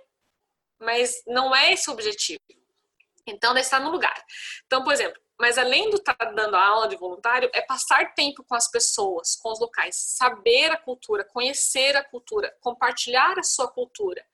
[0.78, 2.40] Mas não é esse o objetivo.
[3.26, 4.24] Então, daí está no lugar.
[4.66, 8.44] Então, por exemplo, mas além do estar tá dando aula de voluntário, é passar tempo
[8.44, 13.68] com as pessoas, com os locais, saber a cultura, conhecer a cultura, compartilhar a sua
[13.68, 14.24] cultura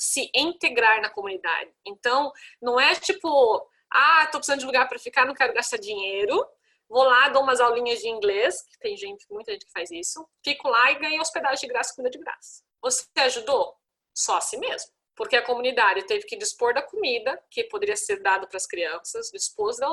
[0.00, 1.72] se integrar na comunidade.
[1.84, 2.32] Então,
[2.62, 6.46] não é tipo, ah, tô precisando de lugar para ficar, não quero gastar dinheiro.
[6.88, 10.26] Vou lá, dou umas aulinhas de inglês, que tem gente, muita gente que faz isso.
[10.42, 12.62] Fico lá e ganho hospedagem de graça, comida de graça.
[12.80, 13.76] Você ajudou?
[14.14, 14.90] Só a si mesmo.
[15.18, 19.32] Porque a comunidade teve que dispor da comida que poderia ser dado para as crianças,
[19.32, 19.90] dispôs da,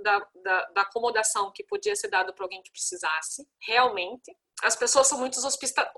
[0.00, 4.32] da, da, da acomodação que podia ser dado para alguém que precisasse, realmente.
[4.62, 5.36] As pessoas são muito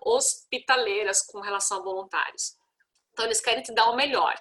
[0.03, 2.57] hospitaleiras com relação a voluntários.
[3.13, 4.35] Então, eles querem te dar o melhor.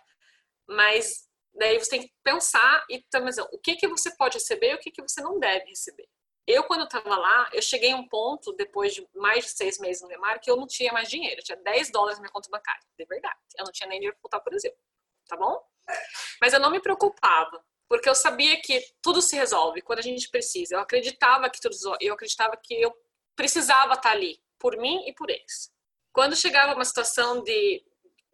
[0.70, 4.76] Mas daí você tem que pensar e também o que, que você pode receber e
[4.76, 6.08] o que, que você não deve receber.
[6.46, 10.02] Eu, quando estava lá, eu cheguei a um ponto, depois de mais de seis meses
[10.02, 11.40] no Neymar, que eu não tinha mais dinheiro.
[11.40, 13.40] Eu tinha 10 dólares na minha conta bancária, de verdade.
[13.58, 14.72] Eu não tinha nem dinheiro para voltar para o Brasil.
[15.28, 15.64] Tá bom?
[16.42, 20.30] Mas eu não me preocupava, porque eu sabia que tudo se resolve quando a gente
[20.30, 20.76] precisa.
[20.76, 22.94] Eu acreditava que tudo, eu acreditava que eu
[23.36, 25.72] precisava estar ali por mim e por eles.
[26.12, 27.84] Quando chegava uma situação de,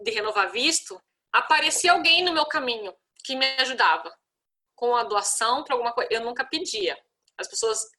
[0.02, 0.99] de renovar visto,
[1.31, 4.11] aparecia alguém no meu caminho que me ajudava
[4.76, 6.10] com a doação para alguma coisa.
[6.11, 6.98] Eu nunca pedia.
[7.38, 7.90] As pessoas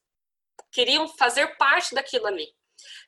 [0.71, 2.49] queriam fazer parte daquilo ali.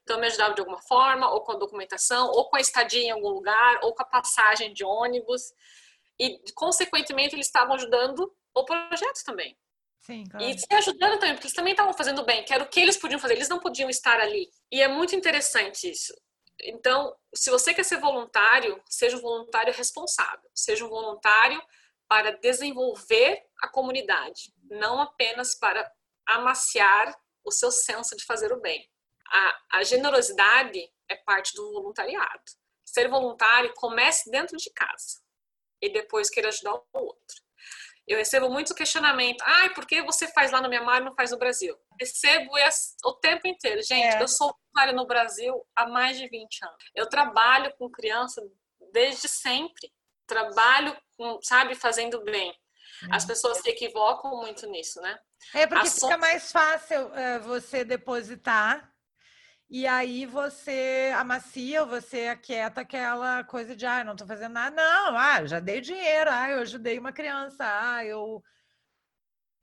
[0.03, 3.11] Então, me ajudava de alguma forma, ou com a documentação, ou com a estadia em
[3.11, 5.53] algum lugar, ou com a passagem de ônibus.
[6.19, 9.57] E, consequentemente, eles estavam ajudando o projeto também.
[10.01, 10.45] Sim, claro.
[10.45, 12.97] E se ajudando também, porque eles também estavam fazendo bem, que era o que eles
[12.97, 14.51] podiam fazer, eles não podiam estar ali.
[14.71, 16.13] E é muito interessante isso.
[16.61, 21.63] Então, se você quer ser voluntário, seja um voluntário responsável, seja um voluntário
[22.09, 25.91] para desenvolver a comunidade, não apenas para
[26.27, 28.89] amaciar o seu senso de fazer o bem.
[29.29, 32.43] A, a generosidade é parte do voluntariado.
[32.85, 35.21] Ser voluntário comece dentro de casa
[35.81, 37.43] e depois queira ajudar o outro.
[38.07, 39.43] Eu recebo muito questionamento.
[39.43, 41.77] Ai, por que você faz lá no Mianmar e não faz no Brasil?
[42.01, 42.51] Recebo
[43.05, 43.81] o tempo inteiro.
[43.83, 44.23] Gente, é.
[44.23, 46.85] eu sou voluntária no Brasil há mais de 20 anos.
[46.95, 48.43] Eu trabalho com criança
[48.93, 49.93] desde sempre.
[50.27, 52.55] Trabalho, com, sabe, fazendo bem.
[53.11, 55.19] As pessoas se equivocam muito nisso, né?
[55.55, 58.93] É porque fica mais fácil uh, você depositar
[59.69, 64.77] e aí você amacia, você aquieta aquela coisa de, ah, não estou fazendo nada.
[64.77, 68.43] Não, ah, já dei dinheiro, ah, eu ajudei uma criança, ah, eu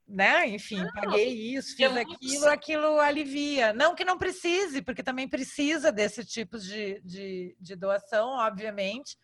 [0.09, 0.47] né?
[0.47, 3.71] Enfim, não, paguei isso, fiz aquilo, aquilo alivia.
[3.71, 9.15] Não que não precise, porque também precisa desse tipo de, de, de doação, obviamente,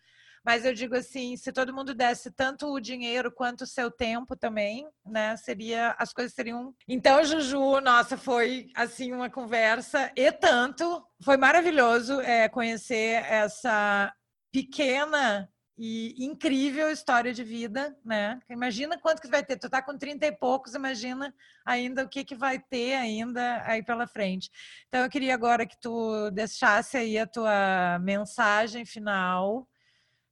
[0.46, 4.36] mas eu digo assim, se todo mundo desse tanto o dinheiro quanto o seu tempo
[4.36, 6.72] também, né, seria as coisas seriam.
[6.86, 14.14] Então, Juju, nossa, foi assim uma conversa e tanto, foi maravilhoso é, conhecer essa
[14.52, 18.40] pequena e incrível história de vida, né?
[18.48, 19.58] Imagina quanto que vai ter.
[19.58, 21.34] Tu tá com 30 e poucos, imagina
[21.66, 24.48] ainda o que que vai ter ainda aí pela frente.
[24.86, 29.68] Então eu queria agora que tu deixasse aí a tua mensagem final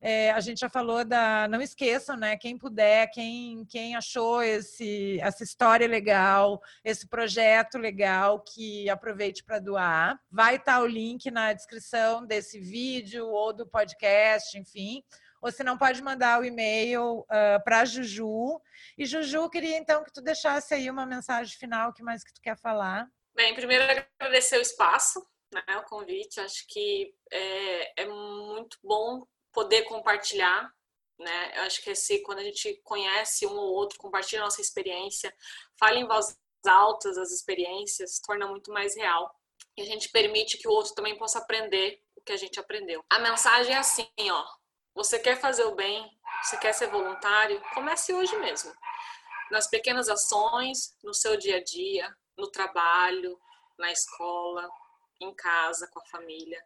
[0.07, 1.49] é, a gente já falou da.
[1.49, 2.37] Não esqueçam, né?
[2.37, 9.59] Quem puder, quem, quem achou esse, essa história legal, esse projeto legal, que aproveite para
[9.59, 10.21] doar.
[10.31, 15.03] Vai estar tá o link na descrição desse vídeo ou do podcast, enfim.
[15.41, 18.61] Ou se não, pode mandar o e-mail uh, ah, para Juju.
[18.99, 22.33] E Juju, queria então que tu deixasse aí uma mensagem final, o que mais que
[22.35, 23.09] tu quer falar?
[23.35, 23.85] Bem, primeiro
[24.21, 26.41] agradecer o espaço, né, o convite.
[26.41, 30.71] Acho que é, é muito bom poder compartilhar,
[31.19, 31.59] né?
[31.59, 35.35] Eu acho que esse, quando a gente conhece um ou outro, compartilha a nossa experiência,
[35.79, 36.37] fala em voz
[36.67, 39.35] alta as experiências, torna muito mais real.
[39.77, 43.05] E a gente permite que o outro também possa aprender o que a gente aprendeu.
[43.11, 44.45] A mensagem é assim, ó.
[44.95, 46.09] Você quer fazer o bem?
[46.43, 47.61] Você quer ser voluntário?
[47.75, 48.73] Comece hoje mesmo.
[49.51, 53.39] Nas pequenas ações, no seu dia a dia, no trabalho,
[53.79, 54.69] na escola,
[55.21, 56.65] em casa, com a família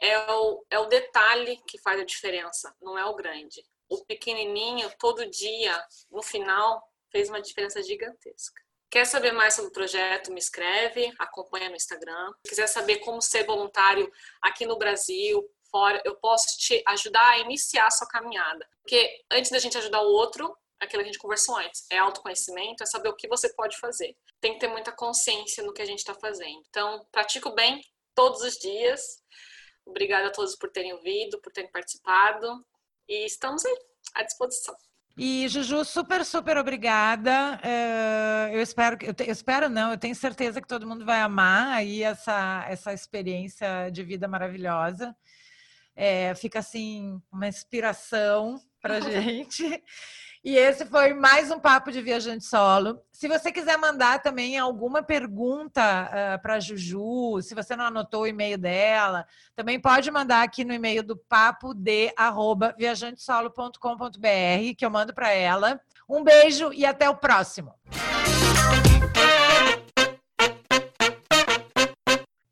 [0.00, 3.64] é o, é o detalhe que faz a diferença, não é o grande.
[3.88, 5.80] O pequenininho, todo dia,
[6.10, 8.62] no final, fez uma diferença gigantesca.
[8.90, 10.32] Quer saber mais sobre o projeto?
[10.32, 12.32] Me escreve, acompanha no Instagram.
[12.44, 14.10] Se quiser saber como ser voluntário
[14.40, 18.64] aqui no Brasil, fora, eu posso te ajudar a iniciar a sua caminhada.
[18.82, 22.82] Porque antes da gente ajudar o outro, aquilo que a gente conversou antes, é autoconhecimento,
[22.82, 24.16] é saber o que você pode fazer.
[24.40, 26.62] Tem que ter muita consciência no que a gente está fazendo.
[26.68, 27.80] Então, pratica o bem
[28.14, 29.20] todos os dias
[29.86, 32.64] Obrigada a todos por terem ouvido, por terem participado
[33.08, 33.76] e estamos aí
[34.14, 34.74] à disposição.
[35.16, 37.60] E Juju, super, super obrigada.
[37.62, 41.04] Uh, eu espero que eu, te, eu, espero não, eu tenho certeza que todo mundo
[41.04, 45.14] vai amar aí essa, essa experiência de vida maravilhosa.
[45.94, 49.82] É, fica assim uma inspiração para gente.
[50.44, 53.00] E esse foi mais um papo de viajante solo.
[53.10, 58.24] Se você quiser mandar também alguma pergunta uh, para a Juju, se você não anotou
[58.24, 59.26] o e-mail dela,
[59.56, 62.12] também pode mandar aqui no e-mail do papo de
[62.76, 65.80] viajantesolo.com.br que eu mando para ela.
[66.06, 67.72] Um beijo e até o próximo.